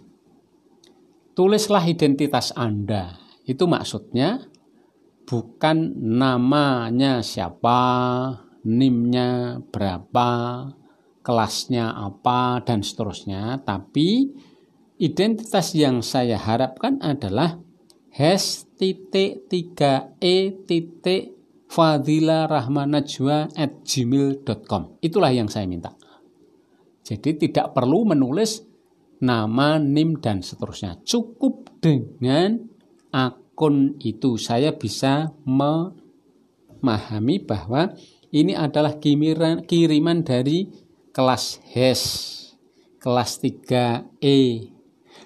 tulislah 1.34 1.84
identitas 1.88 2.52
Anda. 2.54 3.18
Itu 3.48 3.66
maksudnya 3.66 4.46
bukan 5.26 5.96
namanya 5.98 7.24
siapa, 7.24 7.80
nimnya 8.68 9.64
berapa, 9.72 10.30
kelasnya 11.22 11.94
apa, 11.94 12.62
dan 12.66 12.84
seterusnya. 12.86 13.62
Tapi 13.64 14.30
identitas 15.02 15.74
yang 15.74 16.06
saya 16.06 16.38
harapkan 16.38 17.02
adalah 17.02 17.58
hash 18.16 18.68
titik 18.76 19.48
3 19.48 20.20
e 20.20 20.52
titik 20.68 21.36
fadila 21.72 22.48
rahmanajwa 22.52 23.50
at 23.56 23.84
gmail.com 23.88 25.00
itulah 25.00 25.32
yang 25.32 25.48
saya 25.48 25.68
minta. 25.68 25.96
Jadi 27.02 27.48
tidak 27.48 27.74
perlu 27.74 28.06
menulis 28.06 28.62
nama, 29.22 29.82
NIM, 29.82 30.22
dan 30.22 30.46
seterusnya. 30.46 31.02
Cukup 31.02 31.82
dengan 31.82 32.62
akun 33.10 33.98
itu. 34.00 34.38
Saya 34.38 34.78
bisa 34.78 35.34
memahami 35.44 37.42
bahwa 37.42 37.98
ini 38.32 38.56
adalah 38.56 39.02
kiriman, 39.02 39.66
kiriman 39.66 40.24
dari 40.24 40.70
kelas 41.12 41.60
hash 41.74 42.42
kelas 43.02 43.42
3E 43.42 44.70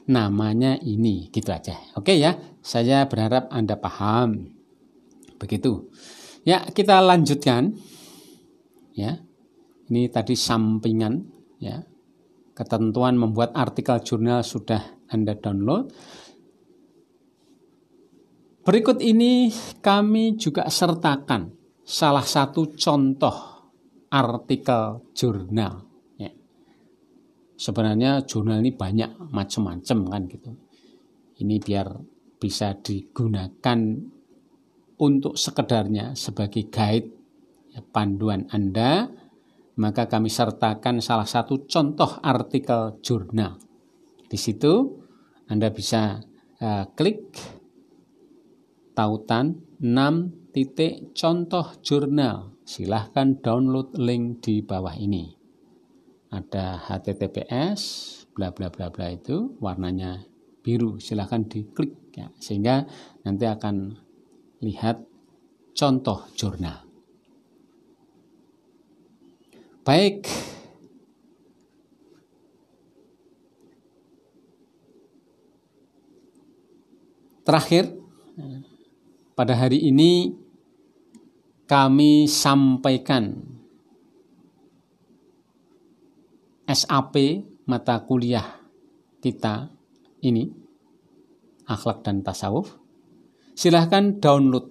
namanya 0.07 0.79
ini 0.79 1.27
gitu 1.29 1.51
aja. 1.51 1.75
Oke 1.99 2.15
ya 2.15 2.39
saya 2.65 3.05
berharap 3.05 3.45
Anda 3.53 3.77
paham. 3.77 4.49
Begitu. 5.37 5.85
Ya, 6.41 6.65
kita 6.65 6.97
lanjutkan. 6.97 7.77
Ya. 8.97 9.21
Ini 9.85 10.09
tadi 10.09 10.33
sampingan 10.33 11.29
ya. 11.61 11.85
Ketentuan 12.57 13.21
membuat 13.21 13.53
artikel 13.53 14.01
jurnal 14.01 14.41
sudah 14.41 14.81
Anda 15.13 15.37
download. 15.37 15.93
Berikut 18.65 18.97
ini 18.97 19.53
kami 19.85 20.33
juga 20.41 20.65
sertakan 20.65 21.53
salah 21.85 22.25
satu 22.25 22.73
contoh 22.73 23.69
artikel 24.09 25.13
jurnal. 25.13 25.85
Ya. 26.17 26.33
Sebenarnya 27.61 28.25
jurnal 28.25 28.65
ini 28.65 28.73
banyak 28.73 29.29
macam-macam 29.29 29.97
kan 30.09 30.21
gitu. 30.25 30.49
Ini 31.45 31.61
biar 31.61 32.14
bisa 32.37 32.75
digunakan 32.77 33.79
untuk 34.99 35.35
sekedarnya 35.35 36.15
sebagai 36.15 36.71
guide 36.71 37.09
ya, 37.75 37.81
panduan 37.83 38.47
Anda, 38.51 39.11
maka 39.75 40.07
kami 40.07 40.31
sertakan 40.31 41.03
salah 41.03 41.27
satu 41.27 41.67
contoh 41.67 42.19
artikel 42.23 42.99
jurnal. 43.03 43.59
Di 44.25 44.39
situ 44.39 45.03
Anda 45.51 45.69
bisa 45.69 46.23
uh, 46.63 46.85
klik 46.95 47.35
tautan 48.95 49.59
6 49.83 50.55
titik 50.55 51.11
contoh 51.11 51.75
jurnal. 51.83 52.55
Silahkan 52.65 53.37
download 53.43 53.93
link 53.99 54.41
di 54.41 54.65
bawah 54.65 54.95
ini. 54.97 55.29
Ada 56.33 56.89
HTTPS, 56.89 57.81
bla 58.33 58.49
bla 58.49 58.73
bla 58.73 58.89
bla 58.89 59.13
itu 59.13 59.53
warnanya 59.61 60.25
biru. 60.65 60.97
Silahkan 60.97 61.45
diklik 61.45 62.04
ya, 62.15 62.31
sehingga 62.39 62.87
nanti 63.27 63.43
akan 63.43 63.99
lihat 64.63 65.03
contoh 65.75 66.25
jurnal. 66.33 66.87
Baik, 69.85 70.25
terakhir 77.45 77.93
pada 79.37 79.53
hari 79.53 79.77
ini 79.85 80.33
kami 81.69 82.25
sampaikan 82.25 83.45
SAP 86.65 87.45
mata 87.69 88.01
kuliah 88.01 88.57
kita 89.21 89.69
ini 90.25 90.64
akhlak 91.65 92.05
dan 92.05 92.21
tasawuf, 92.21 92.77
silahkan 93.57 94.21
download 94.21 94.69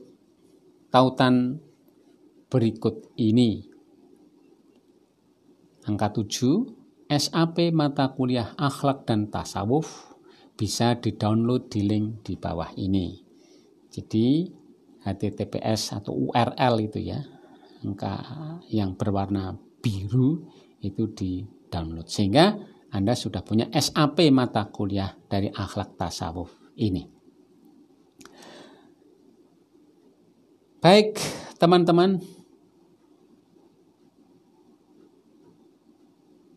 tautan 0.94 1.58
berikut 2.48 3.10
ini. 3.18 3.66
Angka 5.84 6.16
7, 6.16 7.10
SAP 7.10 7.74
mata 7.74 8.14
kuliah 8.16 8.56
akhlak 8.56 9.04
dan 9.04 9.28
tasawuf 9.28 10.16
bisa 10.54 10.96
di-download 10.96 11.68
di 11.68 11.84
link 11.84 12.24
di 12.24 12.38
bawah 12.38 12.72
ini. 12.78 13.20
Jadi 13.90 14.48
HTTPS 15.04 16.00
atau 16.00 16.30
URL 16.30 16.74
itu 16.80 17.04
ya, 17.04 17.20
angka 17.84 18.14
yang 18.72 18.96
berwarna 18.96 19.52
biru 19.84 20.48
itu 20.80 21.12
di 21.12 21.44
download 21.68 22.08
sehingga 22.08 22.56
Anda 22.94 23.12
sudah 23.12 23.44
punya 23.44 23.68
SAP 23.74 24.30
mata 24.32 24.70
kuliah 24.72 25.12
dari 25.28 25.52
akhlak 25.52 25.98
tasawuf 26.00 26.63
ini. 26.76 27.10
Baik, 30.84 31.16
teman-teman. 31.56 32.20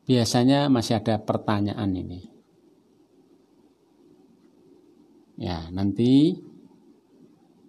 Biasanya 0.08 0.68
masih 0.68 1.00
ada 1.00 1.20
pertanyaan 1.20 1.92
ini. 1.96 2.28
Ya, 5.38 5.70
nanti 5.72 6.44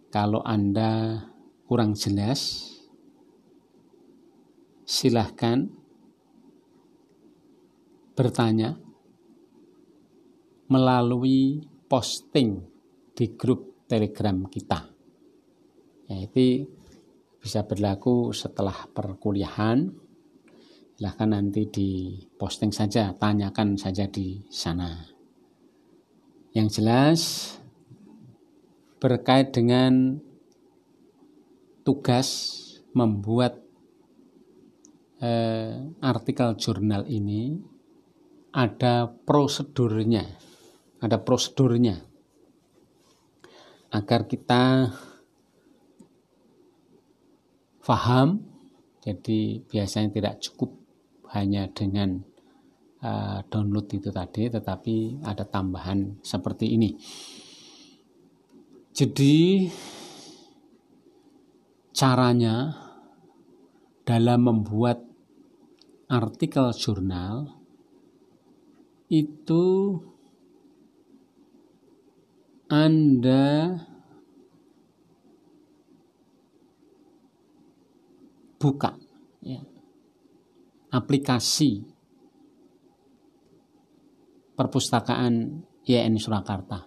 kalau 0.08 0.40
Anda 0.40 1.22
kurang 1.68 1.92
jelas, 1.94 2.74
silahkan 4.88 5.68
bertanya 8.16 8.80
melalui 10.66 11.62
posting 11.88 12.62
di 13.16 13.34
grup 13.34 13.88
telegram 13.88 14.46
kita. 14.46 14.84
Ya, 16.08 16.24
itu 16.24 16.68
bisa 17.40 17.64
berlaku 17.64 18.30
setelah 18.36 18.86
perkuliahan. 18.92 19.88
Silahkan 20.98 21.30
nanti 21.30 21.62
di 21.70 21.90
posting 22.36 22.74
saja, 22.74 23.14
tanyakan 23.14 23.78
saja 23.78 24.04
di 24.10 24.42
sana. 24.50 24.98
Yang 26.52 26.68
jelas 26.82 27.20
berkait 28.98 29.54
dengan 29.54 30.18
tugas 31.86 32.28
membuat 32.92 33.62
eh, 35.22 35.86
artikel 36.02 36.58
jurnal 36.58 37.06
ini 37.06 37.62
ada 38.50 39.06
prosedurnya, 39.06 40.26
ada 40.98 41.18
prosedurnya 41.22 42.02
agar 43.92 44.28
kita 44.28 44.92
faham. 47.80 48.44
Jadi 48.98 49.64
biasanya 49.64 50.12
tidak 50.12 50.34
cukup 50.44 50.76
hanya 51.32 51.70
dengan 51.72 52.20
uh, 53.00 53.40
download 53.48 53.88
itu 53.88 54.12
tadi, 54.12 54.52
tetapi 54.52 55.24
ada 55.24 55.48
tambahan 55.48 56.20
seperti 56.20 56.76
ini. 56.76 56.92
Jadi 58.92 59.64
caranya 61.94 62.74
dalam 64.04 64.40
membuat 64.44 65.00
artikel 66.10 66.72
jurnal 66.76 67.56
itu 69.08 69.64
Anda 72.68 73.80
buka 78.60 78.92
ya, 79.40 79.64
aplikasi 80.92 81.88
perpustakaan 84.52 85.64
YN 85.88 86.20
Surakarta. 86.20 86.84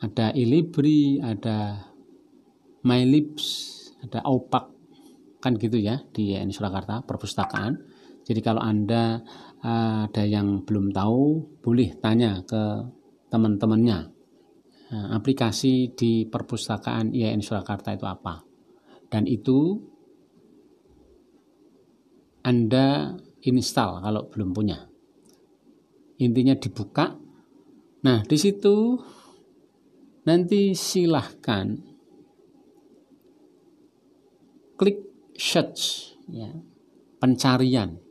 Ada 0.00 0.32
Ilibri, 0.32 1.22
ada 1.22 1.76
MyLips, 2.82 3.46
ada 4.02 4.24
OPAK 4.24 4.64
kan 5.38 5.54
gitu 5.60 5.76
ya 5.76 6.00
di 6.10 6.34
YN 6.34 6.50
Surakarta 6.50 7.04
perpustakaan. 7.04 7.76
Jadi 8.24 8.40
kalau 8.40 8.64
Anda 8.64 9.20
ada 9.60 10.24
yang 10.24 10.64
belum 10.64 10.88
tahu 10.92 11.24
boleh 11.60 11.92
tanya 12.00 12.40
ke 12.44 12.62
teman-temannya. 13.28 14.16
Uh, 14.90 15.14
aplikasi 15.14 15.94
di 15.94 16.26
perpustakaan 16.26 17.14
IAIN 17.14 17.44
Surakarta 17.44 17.94
itu 17.94 18.08
apa? 18.08 18.42
Dan 19.06 19.28
itu 19.30 19.78
Anda 22.42 23.14
install 23.44 24.02
kalau 24.02 24.26
belum 24.32 24.50
punya. 24.50 24.90
Intinya 26.18 26.56
dibuka. 26.58 27.14
Nah, 28.00 28.24
di 28.24 28.36
situ 28.40 28.96
nanti 30.24 30.72
silahkan 30.72 31.76
klik 34.74 35.04
search 35.36 36.16
ya, 36.32 36.48
pencarian. 37.20 38.09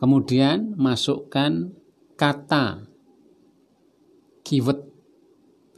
Kemudian 0.00 0.80
masukkan 0.80 1.76
kata 2.16 2.88
keyword 4.40 4.88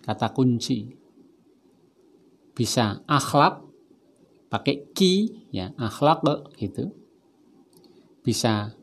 kata 0.07 0.31
kunci. 0.31 0.95
Bisa 2.55 3.03
akhlak 3.11 3.67
pakai 4.47 4.95
ki 4.95 5.15
ya, 5.51 5.75
akhlak 5.75 6.23
gitu. 6.55 6.95
Bisa 8.23 8.79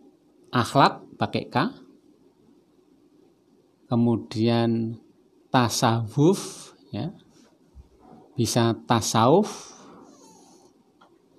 akhlak 0.51 1.07
pakai 1.15 1.47
k. 1.47 1.55
Kemudian 3.87 4.99
tasawuf 5.47 6.75
ya, 6.91 7.15
bisa 8.35 8.75
tasawuf 8.85 9.79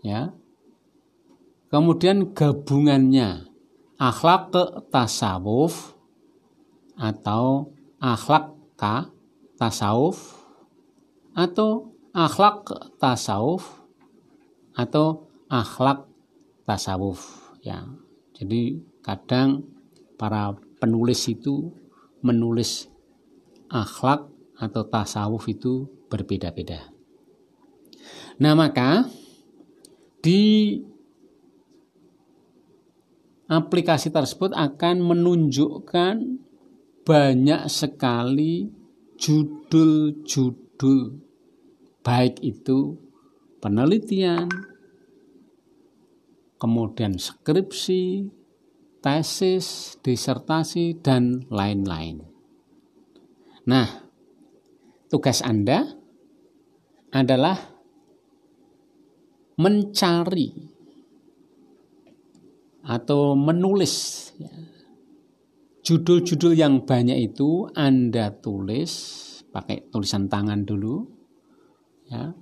ya 0.05 0.33
kemudian 1.69 2.33
gabungannya 2.33 3.50
akhlak 4.01 4.49
ke 4.49 4.65
tasawuf 4.89 5.93
atau 6.97 7.77
akhlak 8.01 8.57
ke 8.81 8.95
tasawuf 9.61 10.41
atau 11.37 11.93
akhlak 12.17 12.65
tasawuf 12.97 13.85
atau 14.73 15.29
akhlak 15.53 16.09
tasawuf 16.65 17.53
ya 17.61 17.85
jadi 18.33 18.81
kadang 19.05 19.69
para 20.17 20.57
penulis 20.81 21.29
itu 21.29 21.69
menulis 22.25 22.89
akhlak 23.69 24.29
atau 24.61 24.83
tasawuf 24.85 25.49
itu 25.49 25.89
berbeda-beda. 26.13 26.93
Nah, 28.41 28.53
maka 28.53 29.09
di 30.21 30.77
aplikasi 33.51 34.15
tersebut 34.15 34.55
akan 34.55 35.03
menunjukkan 35.03 36.15
banyak 37.03 37.63
sekali 37.67 38.71
judul-judul 39.19 41.01
baik 42.01 42.39
itu 42.41 42.95
penelitian, 43.59 44.49
kemudian 46.57 47.19
skripsi, 47.19 48.31
tesis, 49.05 49.99
disertasi, 50.01 50.97
dan 51.03 51.45
lain-lain. 51.53 52.25
Nah, 53.69 54.09
tugas 55.13 55.45
Anda 55.45 55.85
adalah 57.13 57.59
mencari 59.61 60.80
atau 62.91 63.39
menulis. 63.39 64.27
Judul-judul 65.87 66.59
yang 66.59 66.83
banyak 66.83 67.31
itu 67.31 67.71
Anda 67.79 68.35
tulis 68.35 68.91
pakai 69.55 69.91
tulisan 69.95 70.27
tangan 70.27 70.67
dulu 70.67 71.07
ya. 72.11 72.35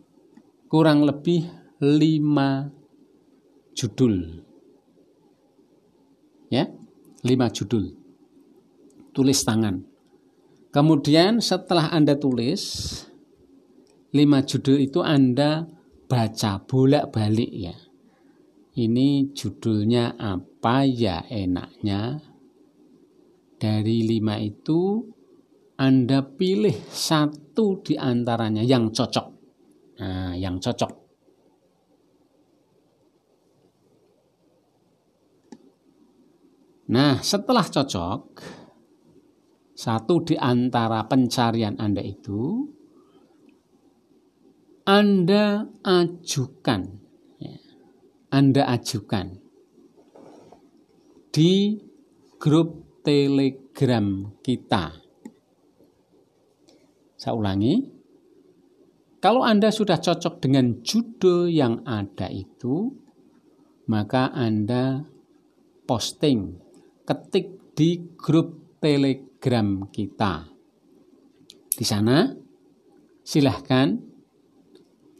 Kurang 0.68 1.04
lebih 1.04 1.44
lima 1.84 2.68
judul. 3.76 4.44
Ya 6.48 6.64
lima 7.24 7.52
judul. 7.52 7.92
Tulis 9.12 9.40
tangan. 9.44 9.84
Kemudian 10.68 11.40
setelah 11.40 11.92
Anda 11.92 12.16
tulis 12.16 12.92
lima 14.12 14.44
judul 14.44 14.80
itu 14.80 15.00
Anda 15.00 15.68
baca 16.08 16.60
bolak-balik 16.64 17.52
ya. 17.52 17.87
Ini 18.78 19.34
judulnya 19.34 20.14
apa 20.14 20.86
ya 20.86 21.26
enaknya. 21.26 22.22
Dari 23.58 24.06
lima 24.06 24.38
itu 24.38 25.02
Anda 25.74 26.22
pilih 26.22 26.86
satu 26.86 27.82
di 27.82 27.98
antaranya 27.98 28.62
yang 28.62 28.94
cocok. 28.94 29.26
Nah, 29.98 30.30
yang 30.38 30.62
cocok. 30.62 30.92
Nah, 36.88 37.18
setelah 37.18 37.66
cocok, 37.66 38.22
satu 39.74 40.14
di 40.22 40.38
antara 40.38 41.02
pencarian 41.04 41.76
Anda 41.82 42.00
itu 42.00 42.62
Anda 44.86 45.68
ajukan, 45.84 46.97
Anda 48.28 48.68
ajukan 48.68 49.40
di 51.32 51.80
grup 52.36 53.00
Telegram 53.00 54.36
kita. 54.44 54.92
Saya 57.16 57.34
ulangi, 57.34 57.88
kalau 59.18 59.40
Anda 59.40 59.72
sudah 59.72 59.96
cocok 59.98 60.44
dengan 60.44 60.84
judul 60.84 61.48
yang 61.48 61.82
ada 61.88 62.28
itu, 62.28 62.92
maka 63.88 64.30
Anda 64.30 65.02
posting, 65.88 66.60
ketik 67.08 67.74
di 67.74 68.12
grup 68.12 68.78
Telegram 68.78 69.88
kita. 69.88 70.46
Di 71.72 71.84
sana 71.86 72.28
silahkan 73.24 74.07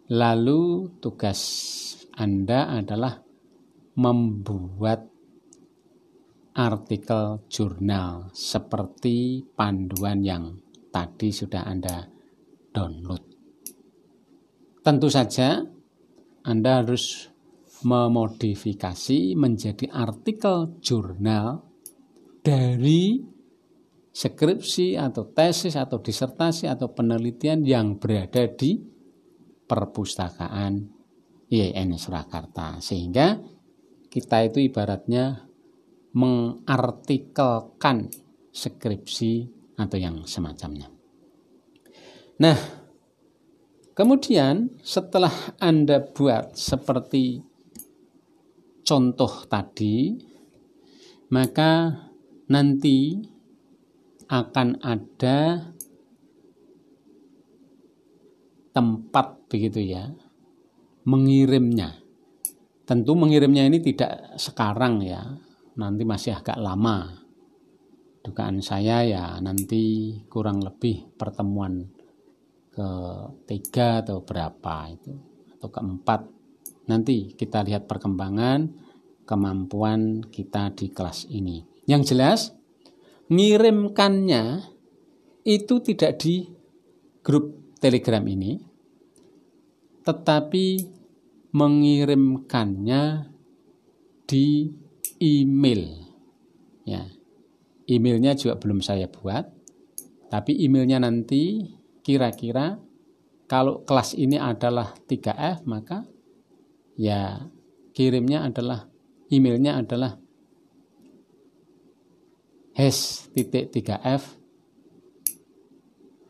lalu 0.07 0.95
tugas 1.03 1.39
Anda 2.15 2.71
adalah 2.79 3.19
membuat 3.99 5.11
artikel 6.55 7.43
jurnal 7.51 8.31
seperti 8.31 9.43
panduan 9.51 10.23
yang 10.23 10.55
tadi 10.91 11.35
sudah 11.35 11.67
Anda 11.67 12.07
download. 12.71 13.23
Tentu 14.83 15.07
saja 15.11 15.63
Anda 16.47 16.79
harus 16.79 17.30
memodifikasi 17.81 19.37
menjadi 19.37 19.89
artikel 19.89 20.77
jurnal 20.81 21.65
dari 22.41 23.21
skripsi 24.11 24.99
atau 24.99 25.31
tesis 25.31 25.79
atau 25.79 26.03
disertasi 26.03 26.67
atau 26.67 26.91
penelitian 26.91 27.63
yang 27.63 27.95
berada 27.95 28.43
di 28.51 28.75
perpustakaan 29.65 30.83
IAIN 31.47 31.95
Surakarta 31.95 32.83
sehingga 32.83 33.39
kita 34.11 34.43
itu 34.43 34.59
ibaratnya 34.59 35.47
mengartikelkan 36.11 38.11
skripsi 38.51 39.33
atau 39.79 39.95
yang 39.95 40.27
semacamnya. 40.27 40.91
Nah, 42.43 42.59
kemudian 43.95 44.75
setelah 44.83 45.55
Anda 45.55 46.03
buat 46.03 46.59
seperti 46.59 47.50
contoh 48.81 49.45
tadi, 49.47 50.15
maka 51.31 51.95
nanti 52.51 53.21
akan 54.31 54.79
ada 54.83 55.71
tempat 58.71 59.27
begitu 59.51 59.83
ya 59.83 60.11
mengirimnya. 61.03 61.99
Tentu 62.87 63.15
mengirimnya 63.15 63.67
ini 63.67 63.79
tidak 63.79 64.35
sekarang 64.35 65.03
ya, 65.03 65.23
nanti 65.79 66.03
masih 66.03 66.35
agak 66.35 66.59
lama. 66.59 67.19
Dugaan 68.21 68.61
saya 68.61 69.01
ya 69.01 69.25
nanti 69.41 70.13
kurang 70.29 70.61
lebih 70.61 71.17
pertemuan 71.17 71.89
ketiga 72.69 74.05
atau 74.05 74.21
berapa 74.21 74.93
itu 74.93 75.11
atau 75.57 75.67
keempat 75.73 76.21
Nanti 76.89 77.33
kita 77.37 77.61
lihat 77.61 77.85
perkembangan 77.85 78.71
kemampuan 79.25 80.25
kita 80.27 80.73
di 80.73 80.89
kelas 80.89 81.29
ini. 81.29 81.63
Yang 81.85 82.01
jelas, 82.13 82.39
ngirimkannya 83.31 84.65
itu 85.45 85.75
tidak 85.81 86.21
di 86.21 86.45
grup 87.21 87.77
Telegram 87.81 88.21
ini, 88.27 88.61
tetapi 90.05 90.65
mengirimkannya 91.53 93.03
di 94.29 94.69
email. 95.17 95.83
Ya, 96.85 97.05
emailnya 97.89 98.37
juga 98.37 98.57
belum 98.61 98.85
saya 98.85 99.09
buat, 99.09 99.49
tapi 100.29 100.61
emailnya 100.61 101.01
nanti 101.01 101.73
kira-kira 102.01 102.77
kalau 103.45 103.83
kelas 103.83 104.15
ini 104.15 104.39
adalah 104.39 104.95
3F 104.95 105.67
maka 105.67 106.07
ya 106.95 107.47
kirimnya 107.91 108.47
adalah 108.47 108.87
emailnya 109.31 109.79
adalah 109.79 110.15
hash 112.75 113.31
titik 113.35 113.71
3f 113.71 114.23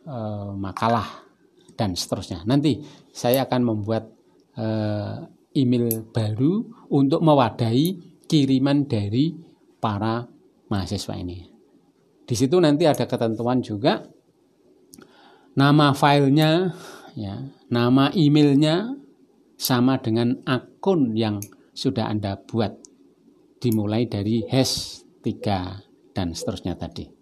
e, 0.06 0.18
makalah 0.58 1.26
dan 1.78 1.98
seterusnya. 1.98 2.46
Nanti 2.46 2.82
saya 3.14 3.46
akan 3.46 3.62
membuat 3.62 4.10
e, 4.58 4.68
email 5.58 6.06
baru 6.10 6.66
untuk 6.94 7.22
mewadahi 7.22 8.00
kiriman 8.26 8.88
dari 8.88 9.36
para 9.82 10.24
mahasiswa 10.72 11.16
ini. 11.20 11.52
Di 12.24 12.36
situ 12.38 12.56
nanti 12.64 12.88
ada 12.88 13.04
ketentuan 13.04 13.60
juga 13.60 14.08
nama 15.52 15.92
filenya, 15.92 16.72
ya, 17.18 17.44
nama 17.68 18.08
emailnya, 18.16 18.96
sama 19.62 20.02
dengan 20.02 20.42
akun 20.50 21.14
yang 21.14 21.38
sudah 21.78 22.10
Anda 22.10 22.42
buat 22.42 22.82
dimulai 23.62 24.10
dari 24.10 24.42
hash 24.50 25.06
3 25.22 26.18
dan 26.18 26.34
seterusnya 26.34 26.74
tadi. 26.74 27.21